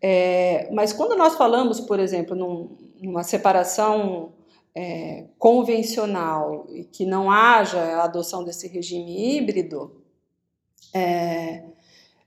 É, 0.00 0.66
mas 0.72 0.94
quando 0.94 1.14
nós 1.14 1.34
falamos, 1.34 1.78
por 1.78 2.00
exemplo, 2.00 2.34
num, 2.34 2.74
numa 3.02 3.22
separação 3.22 4.32
é, 4.74 5.26
convencional 5.38 6.68
e 6.70 6.84
que 6.84 7.04
não 7.04 7.30
haja 7.30 7.82
a 7.82 8.04
adoção 8.04 8.42
desse 8.42 8.66
regime 8.66 9.36
híbrido, 9.36 10.02
é, 10.94 11.64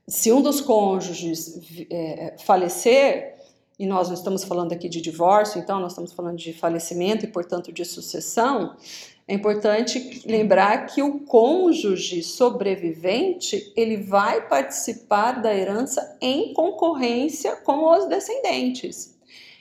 se 0.06 0.30
um 0.30 0.40
dos 0.40 0.60
cônjuges 0.60 1.60
é, 1.90 2.36
falecer, 2.38 3.33
e 3.78 3.86
nós 3.86 4.08
não 4.08 4.14
estamos 4.14 4.44
falando 4.44 4.72
aqui 4.72 4.88
de 4.88 5.00
divórcio, 5.00 5.60
então 5.60 5.80
nós 5.80 5.92
estamos 5.92 6.12
falando 6.12 6.36
de 6.36 6.52
falecimento 6.52 7.24
e, 7.24 7.28
portanto, 7.28 7.72
de 7.72 7.84
sucessão, 7.84 8.76
é 9.26 9.34
importante 9.34 10.22
lembrar 10.26 10.86
que 10.86 11.02
o 11.02 11.20
cônjuge 11.20 12.22
sobrevivente 12.22 13.72
ele 13.74 13.96
vai 13.96 14.46
participar 14.46 15.40
da 15.40 15.54
herança 15.54 16.16
em 16.20 16.52
concorrência 16.52 17.56
com 17.56 17.90
os 17.90 18.06
descendentes. 18.06 19.14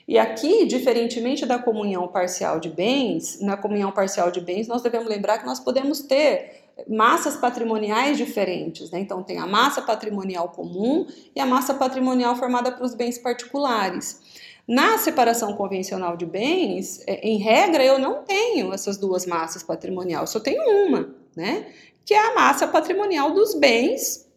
E 0.05 0.17
aqui, 0.17 0.65
diferentemente 0.65 1.45
da 1.45 1.57
comunhão 1.57 2.09
parcial 2.09 2.59
de 2.59 2.69
bens, 2.69 3.39
na 3.39 3.55
comunhão 3.55 3.89
parcial 3.89 4.29
de 4.29 4.41
bens 4.41 4.67
nós 4.67 4.81
devemos 4.81 5.07
lembrar 5.07 5.39
que 5.39 5.45
nós 5.45 5.61
podemos 5.61 6.01
ter 6.01 6.62
massas 6.87 7.35
patrimoniais 7.35 8.17
diferentes. 8.17 8.89
Né? 8.91 8.99
Então, 8.99 9.23
tem 9.23 9.39
a 9.39 9.47
massa 9.47 9.81
patrimonial 9.81 10.49
comum 10.49 11.05
e 11.35 11.39
a 11.39 11.45
massa 11.45 11.73
patrimonial 11.73 12.35
formada 12.35 12.71
pelos 12.71 12.95
bens 12.95 13.17
particulares. 13.17 14.21
Na 14.67 14.97
separação 14.97 15.53
convencional 15.55 16.15
de 16.15 16.25
bens, 16.25 17.03
é, 17.05 17.15
em 17.27 17.37
regra, 17.37 17.83
eu 17.83 17.99
não 17.99 18.23
tenho 18.23 18.73
essas 18.73 18.97
duas 18.97 19.25
massas 19.25 19.61
patrimoniais, 19.61 20.29
só 20.29 20.39
tenho 20.39 20.87
uma, 20.87 21.13
né? 21.35 21.67
Que 22.05 22.13
é 22.13 22.31
a 22.31 22.35
massa 22.35 22.65
patrimonial 22.67 23.31
dos 23.31 23.55
bens, 23.55 24.29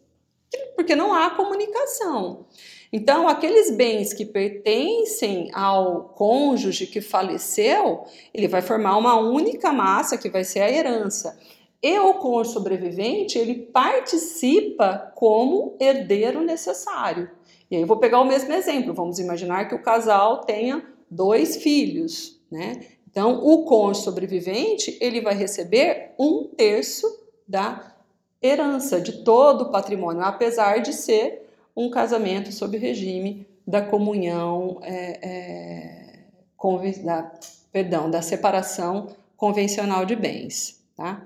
porque 0.75 0.95
não 0.95 1.13
há 1.13 1.29
comunicação. 1.29 2.45
Então, 2.91 3.27
aqueles 3.27 3.71
bens 3.71 4.13
que 4.13 4.25
pertencem 4.25 5.49
ao 5.53 6.09
cônjuge 6.15 6.87
que 6.87 7.01
faleceu, 7.01 8.05
ele 8.33 8.47
vai 8.47 8.61
formar 8.61 8.97
uma 8.97 9.17
única 9.19 9.71
massa 9.73 10.17
que 10.17 10.29
vai 10.29 10.43
ser 10.43 10.61
a 10.61 10.71
herança. 10.71 11.37
E 11.81 11.99
o 11.99 12.15
cônjuge 12.15 12.53
sobrevivente, 12.53 13.37
ele 13.37 13.55
participa 13.55 15.11
como 15.15 15.75
herdeiro 15.79 16.41
necessário. 16.41 17.29
E 17.69 17.75
aí 17.75 17.81
eu 17.81 17.87
vou 17.87 17.97
pegar 17.97 18.19
o 18.19 18.25
mesmo 18.25 18.51
exemplo. 18.53 18.93
Vamos 18.93 19.19
imaginar 19.19 19.67
que 19.67 19.75
o 19.75 19.81
casal 19.81 20.41
tenha 20.41 20.83
dois 21.09 21.57
filhos, 21.57 22.41
né? 22.51 22.81
Então, 23.09 23.43
o 23.43 23.63
cônjuge 23.63 24.03
sobrevivente 24.03 24.97
ele 25.01 25.21
vai 25.21 25.33
receber 25.33 26.13
um 26.19 26.43
terço 26.43 27.07
da 27.47 27.95
herança 28.41 29.01
de 29.01 29.23
todo 29.23 29.63
o 29.63 29.71
patrimônio, 29.71 30.21
apesar 30.21 30.79
de 30.81 30.93
ser 30.93 31.49
um 31.75 31.89
casamento 31.89 32.51
sob 32.51 32.77
regime 32.77 33.47
da 33.65 33.81
comunhão, 33.81 34.79
é, 34.83 35.19
é, 35.27 37.03
da, 37.03 37.31
perdão, 37.71 38.09
da 38.09 38.21
separação 38.21 39.15
convencional 39.35 40.05
de 40.05 40.15
bens, 40.15 40.81
tá? 40.95 41.23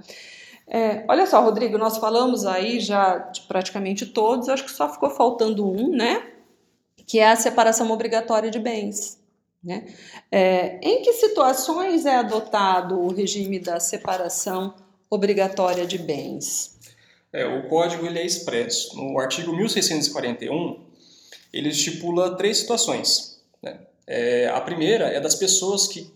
É, 0.73 1.03
olha 1.09 1.27
só, 1.27 1.41
Rodrigo, 1.41 1.77
nós 1.77 1.97
falamos 1.97 2.45
aí 2.45 2.79
já 2.79 3.17
de 3.17 3.41
praticamente 3.41 4.05
todos, 4.05 4.47
acho 4.47 4.63
que 4.63 4.71
só 4.71 4.87
ficou 4.87 5.09
faltando 5.09 5.69
um, 5.69 5.89
né? 5.89 6.31
Que 7.05 7.19
é 7.19 7.29
a 7.29 7.35
separação 7.35 7.91
obrigatória 7.91 8.49
de 8.49 8.57
bens. 8.57 9.19
Né? 9.61 9.93
É, 10.31 10.79
em 10.81 11.01
que 11.01 11.11
situações 11.11 12.05
é 12.05 12.15
adotado 12.15 12.97
o 12.97 13.13
regime 13.13 13.59
da 13.59 13.81
separação 13.81 14.73
obrigatória 15.09 15.85
de 15.85 15.97
bens? 15.97 16.79
É, 17.33 17.45
o 17.45 17.67
código 17.67 18.05
ele 18.05 18.19
é 18.19 18.25
expresso. 18.25 18.95
No 18.95 19.19
artigo 19.19 19.53
1641, 19.53 20.79
ele 21.51 21.67
estipula 21.67 22.37
três 22.37 22.59
situações. 22.59 23.43
Né? 23.61 23.77
É, 24.07 24.47
a 24.47 24.61
primeira 24.61 25.09
é 25.09 25.19
das 25.19 25.35
pessoas 25.35 25.85
que 25.85 26.09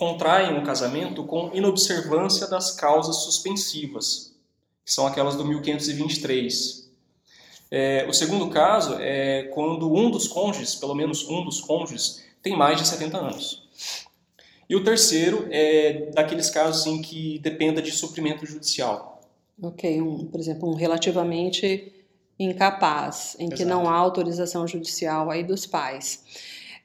contraem 0.00 0.54
um 0.54 0.64
casamento 0.64 1.24
com 1.24 1.50
inobservância 1.52 2.46
das 2.46 2.70
causas 2.70 3.16
suspensivas, 3.16 4.34
que 4.82 4.90
são 4.90 5.06
aquelas 5.06 5.36
do 5.36 5.44
1523. 5.44 6.90
É, 7.70 8.06
o 8.08 8.12
segundo 8.14 8.48
caso 8.48 8.96
é 8.98 9.50
quando 9.52 9.94
um 9.94 10.10
dos 10.10 10.26
cônjuges, 10.26 10.74
pelo 10.74 10.94
menos 10.94 11.28
um 11.28 11.44
dos 11.44 11.60
cônjuges, 11.60 12.24
tem 12.42 12.56
mais 12.56 12.80
de 12.80 12.88
70 12.88 13.18
anos. 13.18 13.68
E 14.66 14.74
o 14.74 14.82
terceiro 14.82 15.46
é 15.50 16.10
daqueles 16.14 16.48
casos 16.48 16.86
em 16.86 17.02
que 17.02 17.38
dependa 17.40 17.82
de 17.82 17.92
suprimento 17.92 18.46
judicial. 18.46 19.20
Ok, 19.62 20.00
um, 20.00 20.24
por 20.24 20.40
exemplo, 20.40 20.66
um 20.66 20.74
relativamente 20.74 21.92
incapaz, 22.38 23.36
em 23.38 23.48
Exato. 23.48 23.56
que 23.56 23.64
não 23.66 23.86
há 23.86 23.96
autorização 23.96 24.66
judicial 24.66 25.30
aí 25.30 25.44
dos 25.44 25.66
pais. 25.66 26.24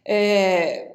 É, 0.04 0.95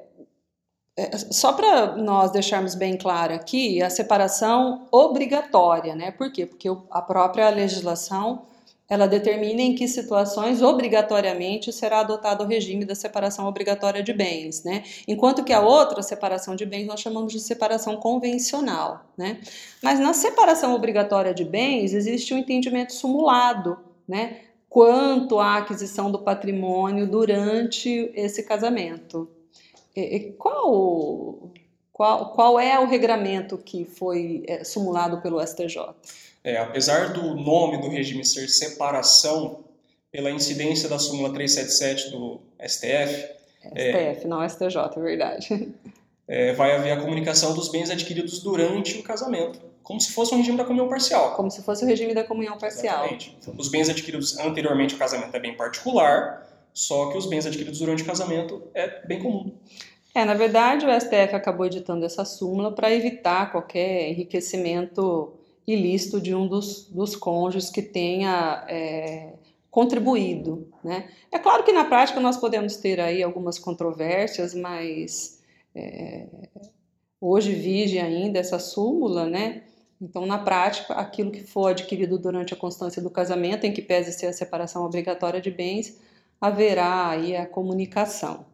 só 1.31 1.53
para 1.53 1.95
nós 1.95 2.31
deixarmos 2.31 2.75
bem 2.75 2.97
claro 2.97 3.33
aqui, 3.33 3.81
a 3.81 3.89
separação 3.89 4.87
obrigatória, 4.91 5.95
né? 5.95 6.11
Por 6.11 6.31
quê? 6.31 6.45
Porque 6.45 6.69
a 6.89 7.01
própria 7.01 7.49
legislação 7.49 8.43
ela 8.91 9.07
determina 9.07 9.61
em 9.61 9.73
que 9.73 9.87
situações 9.87 10.61
obrigatoriamente 10.61 11.71
será 11.71 12.01
adotado 12.01 12.43
o 12.43 12.47
regime 12.47 12.83
da 12.83 12.93
separação 12.93 13.47
obrigatória 13.47 14.03
de 14.03 14.11
bens, 14.11 14.65
né? 14.65 14.83
Enquanto 15.07 15.45
que 15.45 15.53
a 15.53 15.61
outra 15.61 16.03
separação 16.03 16.57
de 16.57 16.65
bens 16.65 16.85
nós 16.85 16.99
chamamos 16.99 17.31
de 17.31 17.39
separação 17.39 17.95
convencional, 17.95 19.05
né? 19.17 19.39
Mas 19.81 19.97
na 19.97 20.11
separação 20.11 20.75
obrigatória 20.75 21.33
de 21.33 21.45
bens 21.45 21.93
existe 21.93 22.33
um 22.33 22.37
entendimento 22.37 22.91
simulado, 22.91 23.77
né? 24.05 24.39
Quanto 24.67 25.39
à 25.39 25.59
aquisição 25.59 26.11
do 26.11 26.19
patrimônio 26.19 27.07
durante 27.07 28.11
esse 28.13 28.43
casamento. 28.43 29.29
Qual, 30.37 31.51
qual, 31.91 32.31
qual 32.33 32.59
é 32.59 32.79
o 32.79 32.85
regramento 32.85 33.57
que 33.57 33.85
foi 33.85 34.43
é, 34.47 34.63
simulado 34.63 35.21
pelo 35.21 35.45
STJ? 35.45 35.77
É, 36.43 36.57
apesar 36.57 37.13
do 37.13 37.35
nome 37.35 37.79
do 37.79 37.89
regime 37.89 38.25
ser 38.25 38.47
separação, 38.47 39.63
pela 40.11 40.29
incidência 40.29 40.89
da 40.89 40.99
súmula 40.99 41.33
377 41.33 42.11
do 42.11 42.41
STF. 42.59 43.41
STF, 43.61 43.75
é, 43.75 44.21
não 44.25 44.47
STJ, 44.47 44.77
é 44.95 44.99
verdade. 44.99 45.69
É, 46.27 46.53
vai 46.53 46.75
haver 46.75 46.91
a 46.91 47.01
comunicação 47.01 47.53
dos 47.53 47.69
bens 47.69 47.89
adquiridos 47.89 48.39
durante 48.39 48.97
o 48.97 49.03
casamento, 49.03 49.59
como 49.83 49.99
se 49.99 50.11
fosse 50.11 50.33
um 50.33 50.37
regime 50.37 50.57
da 50.57 50.63
comunhão 50.63 50.87
parcial. 50.87 51.35
Como 51.35 51.49
se 51.49 51.61
fosse 51.61 51.83
o 51.83 51.87
regime 51.87 52.13
da 52.13 52.23
comunhão 52.23 52.57
parcial. 52.57 53.05
Exatamente. 53.05 53.37
Os 53.57 53.67
bens 53.69 53.89
adquiridos 53.89 54.37
anteriormente 54.37 54.93
ao 54.93 54.99
casamento 54.99 55.35
é 55.35 55.39
bem 55.39 55.55
particular, 55.55 56.47
só 56.73 57.11
que 57.11 57.17
os 57.17 57.25
bens 57.25 57.45
adquiridos 57.45 57.79
durante 57.79 58.03
o 58.03 58.05
casamento 58.05 58.63
é 58.73 59.05
bem 59.05 59.19
comum. 59.19 59.51
É, 60.13 60.25
na 60.25 60.33
verdade, 60.33 60.85
o 60.85 60.99
STF 60.99 61.35
acabou 61.35 61.65
editando 61.65 62.05
essa 62.05 62.25
súmula 62.25 62.71
para 62.71 62.93
evitar 62.93 63.51
qualquer 63.51 64.09
enriquecimento 64.09 65.33
ilícito 65.65 66.19
de 66.19 66.35
um 66.35 66.47
dos, 66.47 66.87
dos 66.89 67.15
cônjuges 67.15 67.69
que 67.69 67.81
tenha 67.81 68.65
é, 68.67 69.33
contribuído. 69.69 70.67
Né? 70.83 71.09
É 71.31 71.39
claro 71.39 71.63
que 71.63 71.71
na 71.71 71.85
prática 71.85 72.19
nós 72.19 72.35
podemos 72.35 72.75
ter 72.75 72.99
aí 72.99 73.23
algumas 73.23 73.57
controvérsias, 73.57 74.53
mas 74.53 75.41
é, 75.73 76.27
hoje 77.19 77.53
vige 77.53 77.97
ainda 77.97 78.39
essa 78.39 78.59
súmula, 78.59 79.25
né? 79.25 79.63
Então, 80.01 80.25
na 80.25 80.39
prática, 80.39 80.95
aquilo 80.95 81.29
que 81.29 81.43
for 81.43 81.67
adquirido 81.67 82.17
durante 82.17 82.55
a 82.55 82.57
constância 82.57 82.99
do 82.99 83.09
casamento, 83.09 83.65
em 83.65 83.71
que 83.71 83.83
pese 83.83 84.11
ser 84.11 84.25
a 84.25 84.33
separação 84.33 84.83
obrigatória 84.83 85.39
de 85.39 85.51
bens, 85.51 85.99
haverá 86.41 87.09
aí 87.09 87.35
a 87.35 87.45
comunicação. 87.45 88.45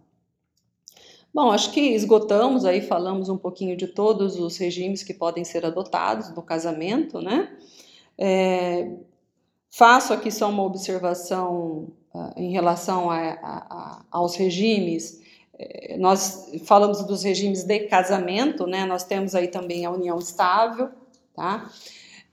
Bom, 1.33 1.51
acho 1.51 1.71
que 1.71 1.79
esgotamos 1.79 2.65
aí, 2.65 2.81
falamos 2.81 3.29
um 3.29 3.37
pouquinho 3.37 3.77
de 3.77 3.87
todos 3.87 4.37
os 4.39 4.57
regimes 4.57 5.03
que 5.03 5.13
podem 5.13 5.45
ser 5.45 5.65
adotados 5.65 6.29
no 6.35 6.41
casamento, 6.41 7.21
né? 7.21 7.55
É, 8.17 8.91
faço 9.69 10.13
aqui 10.13 10.31
só 10.31 10.49
uma 10.49 10.63
observação 10.63 11.93
uh, 12.13 12.33
em 12.35 12.51
relação 12.51 13.11
a, 13.11 13.19
a, 13.19 13.37
a, 13.43 14.05
aos 14.09 14.35
regimes. 14.35 15.21
É, 15.59 15.95
nós 15.97 16.51
falamos 16.65 17.03
dos 17.03 17.23
regimes 17.23 17.63
de 17.63 17.81
casamento, 17.81 18.65
né? 18.65 18.85
Nós 18.85 19.03
temos 19.03 19.35
aí 19.35 19.47
também 19.47 19.85
a 19.85 19.91
união 19.91 20.17
estável, 20.17 20.89
tá? 21.35 21.69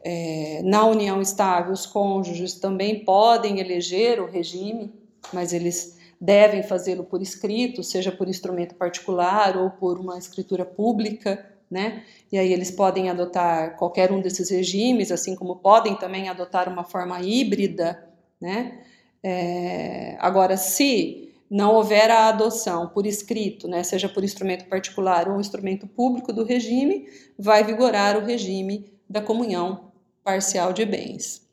É, 0.00 0.62
na 0.62 0.84
união 0.86 1.20
estável, 1.20 1.72
os 1.72 1.86
cônjuges 1.86 2.54
também 2.54 3.04
podem 3.04 3.58
eleger 3.58 4.20
o 4.20 4.26
regime, 4.26 4.92
mas 5.34 5.52
eles 5.52 5.98
devem 6.20 6.62
fazê-lo 6.62 7.04
por 7.04 7.20
escrito, 7.20 7.82
seja 7.82 8.10
por 8.10 8.28
instrumento 8.28 8.74
particular 8.76 9.56
ou 9.58 9.70
por 9.70 9.98
uma 9.98 10.16
escritura 10.16 10.64
pública, 10.64 11.44
né? 11.70 12.04
E 12.30 12.38
aí 12.38 12.52
eles 12.52 12.70
podem 12.70 13.10
adotar 13.10 13.76
qualquer 13.76 14.12
um 14.12 14.20
desses 14.20 14.48
regimes, 14.50 15.10
assim 15.10 15.34
como 15.34 15.56
podem 15.56 15.96
também 15.96 16.28
adotar 16.28 16.68
uma 16.68 16.84
forma 16.84 17.20
híbrida, 17.20 18.08
né? 18.40 18.80
É, 19.22 20.16
agora, 20.20 20.56
se 20.56 21.24
não 21.50 21.74
houver 21.74 22.10
a 22.10 22.28
adoção 22.28 22.88
por 22.88 23.06
escrito, 23.06 23.68
né, 23.68 23.82
seja 23.82 24.08
por 24.08 24.24
instrumento 24.24 24.66
particular 24.66 25.28
ou 25.28 25.40
instrumento 25.40 25.86
público 25.86 26.32
do 26.32 26.44
regime, 26.44 27.06
vai 27.38 27.62
vigorar 27.62 28.16
o 28.16 28.24
regime 28.24 28.92
da 29.08 29.20
comunhão 29.20 29.92
parcial 30.22 30.72
de 30.72 30.84
bens. 30.84 31.43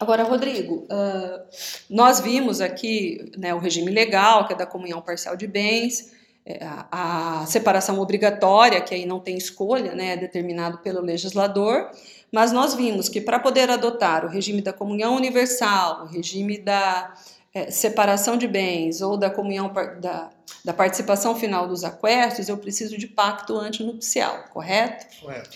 Agora, 0.00 0.22
Rodrigo, 0.22 0.86
uh, 0.86 1.44
nós 1.90 2.20
vimos 2.20 2.60
aqui 2.60 3.32
né, 3.36 3.52
o 3.52 3.58
regime 3.58 3.90
legal, 3.90 4.46
que 4.46 4.52
é 4.52 4.56
da 4.56 4.66
comunhão 4.66 5.00
parcial 5.02 5.36
de 5.36 5.46
bens, 5.46 6.12
é, 6.46 6.64
a, 6.64 7.42
a, 7.42 7.46
separação 7.46 8.00
obrigatória, 8.00 8.80
que 8.80 8.94
aí 8.94 9.04
não 9.04 9.20
tem 9.20 9.36
escolha, 9.36 9.94
né, 9.94 10.12
é 10.12 10.16
determinado 10.16 10.78
pelo 10.78 11.00
legislador, 11.00 11.90
mas 12.32 12.52
nós 12.52 12.74
vimos 12.74 13.08
que 13.08 13.20
para 13.20 13.38
poder 13.38 13.68
adotar 13.68 14.24
o 14.24 14.28
regime 14.28 14.62
da 14.62 14.72
comunhão 14.72 15.16
universal, 15.16 16.04
o 16.04 16.06
regime 16.06 16.56
da 16.56 17.12
é, 17.52 17.70
separação 17.70 18.36
de 18.36 18.46
bens 18.46 19.02
ou 19.02 19.16
da 19.16 19.28
comunhão 19.28 19.70
da, 20.00 20.30
da 20.64 20.72
participação 20.72 21.34
final 21.34 21.66
dos 21.66 21.84
aquestos, 21.84 22.48
eu 22.48 22.56
preciso 22.56 22.96
de 22.96 23.08
pacto 23.08 23.56
antinupcial, 23.56 24.44
correto? 24.52 25.06
Correto. 25.20 25.50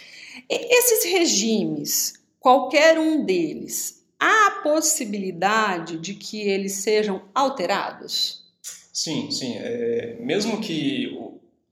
E 0.51 0.79
esses 0.79 1.05
regimes, 1.11 2.15
qualquer 2.39 2.99
um 2.99 3.25
deles, 3.25 4.02
há 4.23 4.47
a 4.47 4.63
possibilidade 4.63 5.99
de 5.99 6.15
que 6.15 6.41
eles 6.41 6.75
sejam 6.75 7.23
alterados? 7.35 8.45
Sim, 8.93 9.33
sim. 9.33 9.57
É, 9.57 10.17
mesmo 10.21 10.61
que 10.61 11.19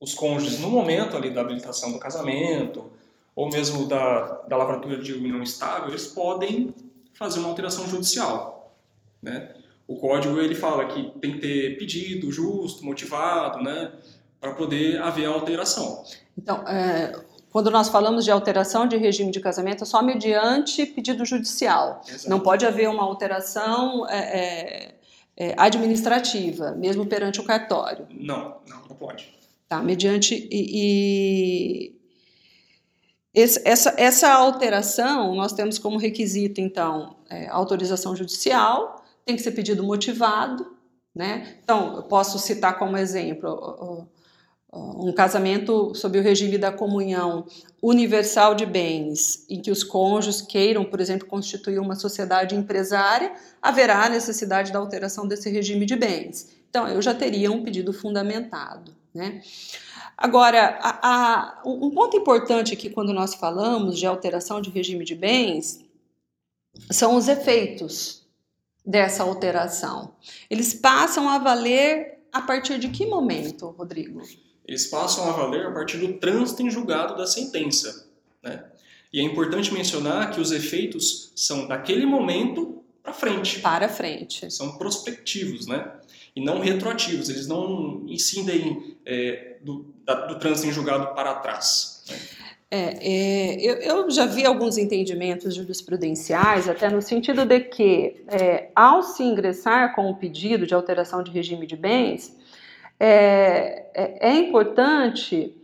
os 0.00 0.14
cônjuges, 0.14 0.58
no 0.58 0.68
momento 0.68 1.16
ali 1.16 1.30
da 1.30 1.42
habilitação 1.42 1.92
do 1.92 2.00
casamento, 2.00 2.90
ou 3.36 3.48
mesmo 3.48 3.86
da, 3.86 4.42
da 4.48 4.56
lavratura 4.56 4.96
de 5.00 5.12
união 5.12 5.40
estável, 5.42 5.90
eles 5.90 6.08
podem 6.08 6.74
fazer 7.14 7.38
uma 7.38 7.48
alteração 7.48 7.86
judicial. 7.86 8.74
Né? 9.22 9.54
O 9.86 9.96
código 9.96 10.40
ele 10.40 10.56
fala 10.56 10.86
que 10.86 11.12
tem 11.20 11.34
que 11.34 11.38
ter 11.38 11.78
pedido 11.78 12.32
justo, 12.32 12.84
motivado, 12.84 13.62
né, 13.62 13.92
para 14.40 14.54
poder 14.54 15.00
haver 15.00 15.26
a 15.26 15.30
alteração. 15.30 16.02
Então, 16.36 16.66
é, 16.66 17.12
quando 17.50 17.70
nós 17.70 17.88
falamos 17.88 18.24
de 18.24 18.30
alteração 18.30 18.86
de 18.86 18.96
regime 18.96 19.30
de 19.32 19.40
casamento, 19.40 19.82
é 19.82 19.86
só 19.86 20.02
mediante 20.02 20.86
pedido 20.86 21.24
judicial. 21.24 22.00
Exato. 22.06 22.30
Não 22.30 22.38
pode 22.38 22.64
haver 22.64 22.88
uma 22.88 23.02
alteração 23.02 24.08
é, 24.08 24.18
é, 24.18 24.94
é, 25.36 25.54
administrativa, 25.56 26.72
mesmo 26.72 27.06
perante 27.06 27.40
o 27.40 27.44
cartório. 27.44 28.06
Não, 28.10 28.56
não, 28.68 28.82
não 28.88 28.96
pode. 28.96 29.34
Tá, 29.68 29.82
mediante. 29.82 30.48
E, 30.50 31.92
e 31.92 32.00
esse, 33.34 33.60
essa, 33.64 33.94
essa 33.96 34.32
alteração, 34.32 35.34
nós 35.34 35.52
temos 35.52 35.78
como 35.78 35.98
requisito, 35.98 36.60
então, 36.60 37.16
é, 37.28 37.48
autorização 37.48 38.14
judicial, 38.14 39.04
tem 39.24 39.34
que 39.34 39.42
ser 39.42 39.52
pedido 39.52 39.82
motivado. 39.82 40.76
Né? 41.12 41.56
Então, 41.62 41.96
eu 41.96 42.02
posso 42.04 42.38
citar 42.38 42.78
como 42.78 42.96
exemplo 42.96 44.08
um 44.72 45.12
casamento 45.12 45.94
sob 45.94 46.18
o 46.18 46.22
regime 46.22 46.56
da 46.56 46.70
comunhão 46.70 47.44
universal 47.83 48.54
de 48.54 48.64
bens, 48.64 49.44
em 49.48 49.61
que 49.61 49.70
os 49.70 49.83
cônjuges 49.83 50.40
queiram, 50.40 50.85
por 50.85 51.00
exemplo, 51.00 51.26
constituir 51.26 51.80
uma 51.80 51.96
sociedade 51.96 52.54
empresária, 52.54 53.33
haverá 53.61 54.09
necessidade 54.09 54.70
da 54.70 54.78
alteração 54.78 55.26
desse 55.26 55.50
regime 55.50 55.87
de 55.87 55.96
bens. 55.96 56.54
Então, 56.68 56.87
eu 56.87 57.02
já 57.02 57.12
teria 57.12 57.50
um 57.50 57.64
pedido 57.64 57.92
fundamentado. 57.92 58.94
Né? 59.12 59.42
Agora, 60.16 60.78
a, 60.80 60.98
a, 61.02 61.62
um 61.64 61.90
ponto 61.90 62.16
importante 62.16 62.74
aqui 62.74 62.88
quando 62.88 63.12
nós 63.12 63.35
falamos 63.35 63.98
de 63.98 64.06
alteração 64.06 64.61
de 64.61 64.70
regime 64.70 65.04
de 65.04 65.16
bens 65.16 65.85
são 66.90 67.16
os 67.16 67.26
efeitos 67.26 68.24
dessa 68.87 69.24
alteração. 69.24 70.12
Eles 70.48 70.74
passam 70.74 71.28
a 71.28 71.38
valer 71.38 72.20
a 72.32 72.40
partir 72.40 72.78
de 72.78 72.88
que 72.88 73.05
momento, 73.05 73.68
Rodrigo? 73.70 74.22
Eles 74.70 74.86
passam 74.86 75.28
a 75.28 75.32
valer 75.32 75.66
a 75.66 75.72
partir 75.72 75.98
do 75.98 76.12
trânsito 76.12 76.62
em 76.62 76.70
julgado 76.70 77.16
da 77.16 77.26
sentença. 77.26 78.06
Né? 78.40 78.62
E 79.12 79.18
é 79.18 79.22
importante 79.24 79.74
mencionar 79.74 80.30
que 80.30 80.40
os 80.40 80.52
efeitos 80.52 81.32
são 81.34 81.66
daquele 81.66 82.06
momento 82.06 82.80
para 83.02 83.12
frente. 83.12 83.58
Para 83.58 83.88
frente. 83.88 84.48
São 84.48 84.78
prospectivos, 84.78 85.66
né? 85.66 85.92
E 86.36 86.44
não 86.44 86.60
retroativos. 86.60 87.28
Eles 87.28 87.48
não 87.48 88.04
incidem 88.06 88.96
é, 89.04 89.56
do, 89.60 89.92
da, 90.04 90.26
do 90.26 90.38
trânsito 90.38 90.68
em 90.68 90.72
julgado 90.72 91.16
para 91.16 91.34
trás. 91.40 92.04
Né? 92.08 92.16
É, 92.70 92.78
é, 92.78 93.56
eu, 93.60 93.74
eu, 93.78 94.10
já 94.12 94.26
vi 94.26 94.46
alguns 94.46 94.78
entendimentos 94.78 95.56
jurisprudenciais, 95.56 96.68
até 96.68 96.88
no 96.88 97.02
sentido 97.02 97.44
de 97.44 97.58
que, 97.58 98.22
é, 98.28 98.70
ao 98.76 99.02
se 99.02 99.24
ingressar 99.24 99.96
com 99.96 100.08
o 100.08 100.14
pedido 100.14 100.64
de 100.64 100.74
alteração 100.74 101.24
de 101.24 101.32
regime 101.32 101.66
de 101.66 101.74
bens, 101.74 102.38
é, 103.01 103.90
é, 103.94 104.28
é 104.28 104.34
importante 104.34 105.57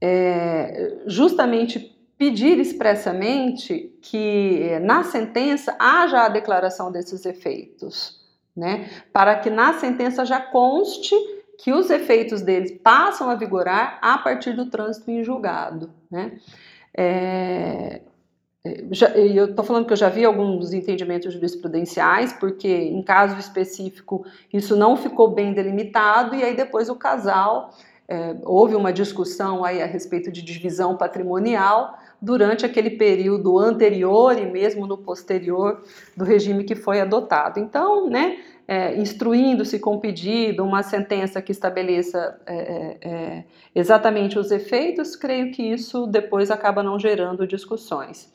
é, 0.00 1.02
justamente 1.06 1.94
pedir 2.16 2.58
expressamente 2.58 3.94
que 4.00 4.78
na 4.80 5.04
sentença 5.04 5.76
haja 5.78 6.24
a 6.24 6.28
declaração 6.28 6.90
desses 6.90 7.26
efeitos, 7.26 8.20
né? 8.56 8.88
Para 9.12 9.38
que 9.38 9.50
na 9.50 9.74
sentença 9.74 10.24
já 10.24 10.40
conste 10.40 11.14
que 11.58 11.72
os 11.72 11.90
efeitos 11.90 12.42
deles 12.42 12.72
passam 12.82 13.30
a 13.30 13.34
vigorar 13.34 13.98
a 14.00 14.18
partir 14.18 14.52
do 14.52 14.66
trânsito 14.66 15.10
em 15.10 15.22
julgado. 15.22 15.90
Né? 16.10 16.38
É, 16.96 18.00
já, 18.90 19.08
eu 19.10 19.46
estou 19.46 19.64
falando 19.64 19.86
que 19.86 19.92
eu 19.92 19.96
já 19.96 20.08
vi 20.08 20.24
alguns 20.24 20.72
entendimentos 20.72 21.34
jurisprudenciais, 21.34 22.32
porque 22.32 22.68
em 22.68 23.02
caso 23.02 23.38
específico 23.38 24.24
isso 24.52 24.74
não 24.74 24.96
ficou 24.96 25.30
bem 25.30 25.52
delimitado, 25.52 26.34
e 26.34 26.42
aí 26.42 26.56
depois 26.56 26.88
o 26.88 26.96
casal 26.96 27.70
é, 28.08 28.36
houve 28.44 28.74
uma 28.74 28.92
discussão 28.92 29.64
aí 29.64 29.82
a 29.82 29.86
respeito 29.86 30.32
de 30.32 30.42
divisão 30.42 30.96
patrimonial 30.96 31.98
durante 32.20 32.64
aquele 32.64 32.90
período 32.90 33.58
anterior 33.58 34.38
e 34.38 34.46
mesmo 34.46 34.86
no 34.86 34.96
posterior 34.96 35.82
do 36.16 36.24
regime 36.24 36.64
que 36.64 36.74
foi 36.74 37.00
adotado. 37.00 37.60
Então, 37.60 38.08
né, 38.08 38.38
é, 38.66 38.96
instruindo-se 38.96 39.78
com 39.78 39.98
pedido 39.98 40.64
uma 40.64 40.82
sentença 40.82 41.42
que 41.42 41.52
estabeleça 41.52 42.40
é, 42.46 42.54
é, 42.56 42.98
é, 43.02 43.44
exatamente 43.74 44.38
os 44.38 44.50
efeitos, 44.50 45.14
creio 45.16 45.52
que 45.52 45.62
isso 45.62 46.06
depois 46.06 46.50
acaba 46.50 46.82
não 46.82 46.98
gerando 46.98 47.46
discussões. 47.46 48.32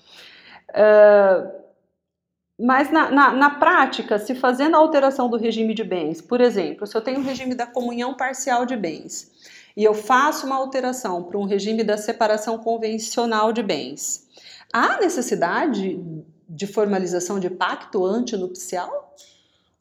É, 0.74 1.60
mas 2.62 2.92
na, 2.92 3.10
na, 3.10 3.32
na, 3.32 3.50
prática, 3.52 4.20
se 4.20 4.36
fazendo 4.36 4.76
a 4.76 4.80
alteração 4.80 5.30
do 5.30 5.38
regime 5.38 5.74
de 5.74 5.84
bens, 5.84 6.22
por 6.22 6.42
exemplo, 6.42 6.86
se 6.86 6.96
eu 6.96 7.02
tenho 7.02 7.20
o 7.20 7.24
regime 7.24 7.56
da 7.56 7.66
comunhão 7.66 8.14
parcial 8.16 8.66
de 8.66 8.76
bens 8.76 9.32
e 9.78 9.84
eu 9.84 9.94
faço 9.94 10.46
uma 10.46 10.58
alteração 10.58 11.24
para 11.24 11.38
um 11.38 11.46
regime 11.46 11.86
da 11.86 11.98
separação 11.98 12.58
convencional 12.58 13.54
de 13.54 13.64
bens, 13.64 14.28
há 14.74 15.00
necessidade 15.00 15.98
de 16.50 16.68
formalização 16.68 17.40
de 17.40 17.50
pacto 17.50 18.06
antinupcial? 18.06 19.16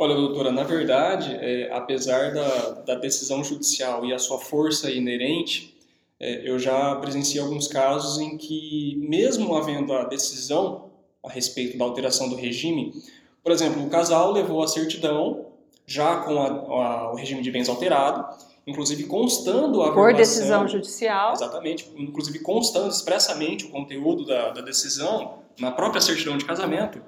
Olha, 0.00 0.14
doutora, 0.14 0.52
na 0.52 0.62
verdade, 0.62 1.36
é, 1.40 1.72
apesar 1.72 2.32
da, 2.32 2.70
da, 2.86 2.94
decisão 2.94 3.42
judicial 3.42 4.04
e 4.04 4.14
a 4.14 4.18
sua 4.18 4.38
força 4.38 4.88
inerente, 4.88 5.76
é, 6.20 6.48
eu 6.48 6.56
já 6.56 6.94
presenciei 6.94 7.42
alguns 7.42 7.66
casos 7.66 8.20
em 8.20 8.38
que, 8.38 8.94
mesmo 9.00 9.56
havendo 9.56 9.92
a 9.92 10.04
decisão 10.04 10.92
a 11.20 11.28
respeito 11.28 11.76
da 11.76 11.84
alteração 11.84 12.28
do 12.28 12.36
regime, 12.36 12.94
por 13.42 13.50
exemplo, 13.50 13.84
o 13.84 13.90
casal 13.90 14.30
levou 14.30 14.62
a 14.62 14.68
certidão 14.68 15.46
já 15.84 16.18
com 16.18 16.40
a, 16.40 16.46
a, 16.46 17.12
o 17.12 17.16
regime 17.16 17.42
de 17.42 17.50
bens 17.50 17.68
alterado, 17.68 18.24
inclusive 18.68 19.02
constando 19.02 19.82
a 19.82 19.92
Por 19.92 20.14
decisão 20.14 20.68
judicial. 20.68 21.32
Exatamente, 21.32 21.90
inclusive 21.96 22.38
constando 22.38 22.88
expressamente 22.88 23.64
o 23.64 23.70
conteúdo 23.70 24.24
da, 24.24 24.50
da 24.50 24.60
decisão 24.60 25.40
na 25.58 25.72
própria 25.72 26.00
certidão 26.00 26.38
de 26.38 26.44
casamento 26.44 27.02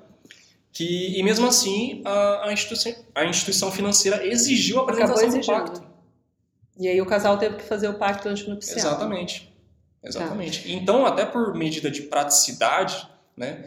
que 0.72 1.18
e 1.18 1.22
mesmo 1.22 1.46
assim 1.46 2.02
a, 2.04 2.48
a, 2.48 2.52
instituição, 2.52 2.94
a 3.14 3.24
instituição 3.24 3.72
financeira 3.72 4.26
exigiu 4.26 4.78
a 4.78 4.82
apresentação 4.82 5.30
do 5.30 5.46
pacto. 5.46 5.82
E 6.78 6.88
aí 6.88 7.00
o 7.00 7.06
casal 7.06 7.36
teve 7.36 7.56
que 7.56 7.62
fazer 7.62 7.88
o 7.88 7.94
pacto 7.94 8.28
antinupcial. 8.28 8.78
Exatamente. 8.78 9.50
Exatamente. 10.02 10.62
Tá. 10.62 10.68
Então, 10.70 11.04
até 11.04 11.26
por 11.26 11.54
medida 11.54 11.90
de 11.90 12.02
praticidade, 12.02 13.06
né, 13.36 13.64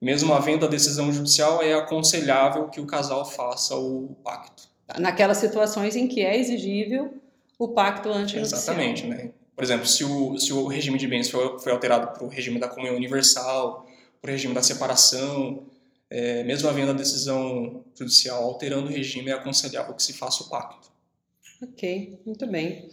mesmo 0.00 0.32
havendo 0.32 0.64
a 0.64 0.68
decisão 0.68 1.12
judicial, 1.12 1.62
é 1.62 1.74
aconselhável 1.74 2.68
que 2.68 2.80
o 2.80 2.86
casal 2.86 3.24
faça 3.24 3.76
o 3.76 4.16
pacto. 4.24 4.64
Naquelas 4.98 5.38
situações 5.38 5.96
em 5.96 6.06
que 6.06 6.22
é 6.22 6.38
exigível 6.38 7.14
o 7.58 7.68
pacto 7.68 8.08
antinupcial. 8.08 8.60
Exatamente. 8.60 9.06
Né? 9.06 9.30
Por 9.54 9.62
exemplo, 9.62 9.86
se 9.86 10.04
o, 10.04 10.38
se 10.38 10.52
o 10.52 10.66
regime 10.66 10.98
de 10.98 11.06
bens 11.06 11.30
foi, 11.30 11.58
foi 11.58 11.72
alterado 11.72 12.08
para 12.08 12.24
o 12.24 12.28
regime 12.28 12.58
da 12.58 12.68
comunhão 12.68 12.96
universal, 12.96 13.86
para 14.20 14.30
o 14.30 14.32
regime 14.32 14.54
da 14.54 14.62
separação, 14.62 15.64
é, 16.10 16.44
mesmo 16.44 16.68
havendo 16.68 16.90
a 16.90 16.94
decisão 16.94 17.84
judicial 17.94 18.42
alterando 18.44 18.88
o 18.88 18.90
regime, 18.90 19.30
é 19.30 19.34
aconselhável 19.34 19.94
que 19.94 20.02
se 20.02 20.12
faça 20.12 20.44
o 20.44 20.48
pacto. 20.48 20.92
Ok, 21.62 22.20
muito 22.24 22.46
bem. 22.46 22.88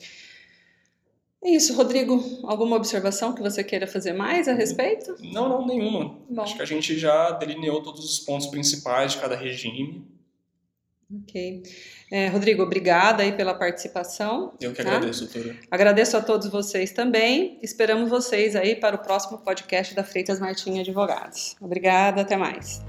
É 1.44 1.50
isso, 1.50 1.74
Rodrigo. 1.74 2.24
Alguma 2.44 2.76
observação 2.76 3.34
que 3.34 3.42
você 3.42 3.64
queira 3.64 3.88
fazer 3.88 4.14
mais 4.14 4.48
a 4.48 4.54
respeito? 4.54 5.16
Não, 5.20 5.50
não, 5.50 5.66
nenhuma. 5.66 6.16
Bom. 6.30 6.42
Acho 6.42 6.56
que 6.56 6.62
a 6.62 6.66
gente 6.66 6.98
já 6.98 7.32
delineou 7.32 7.82
todos 7.82 8.06
os 8.06 8.20
pontos 8.20 8.48
principais 8.48 9.14
de 9.14 9.18
cada 9.18 9.36
regime. 9.36 10.06
Ok. 11.24 11.64
É, 12.12 12.28
Rodrigo, 12.28 12.62
obrigada 12.62 13.24
aí 13.24 13.32
pela 13.32 13.54
participação. 13.54 14.54
Eu 14.62 14.72
que 14.72 14.84
tá? 14.84 14.96
agradeço, 14.96 15.26
doutora. 15.26 15.58
Agradeço 15.70 16.16
a 16.16 16.22
todos 16.22 16.48
vocês 16.48 16.92
também. 16.92 17.58
Esperamos 17.62 18.10
vocês 18.10 18.56
aí 18.56 18.76
para 18.76 18.96
o 18.96 19.00
próximo 19.00 19.40
podcast 19.40 19.96
da 19.96 20.04
Freitas 20.04 20.40
Martins 20.40 20.80
Advogados. 20.80 21.56
Obrigada, 21.60 22.22
até 22.22 22.38
mais. 22.38 22.82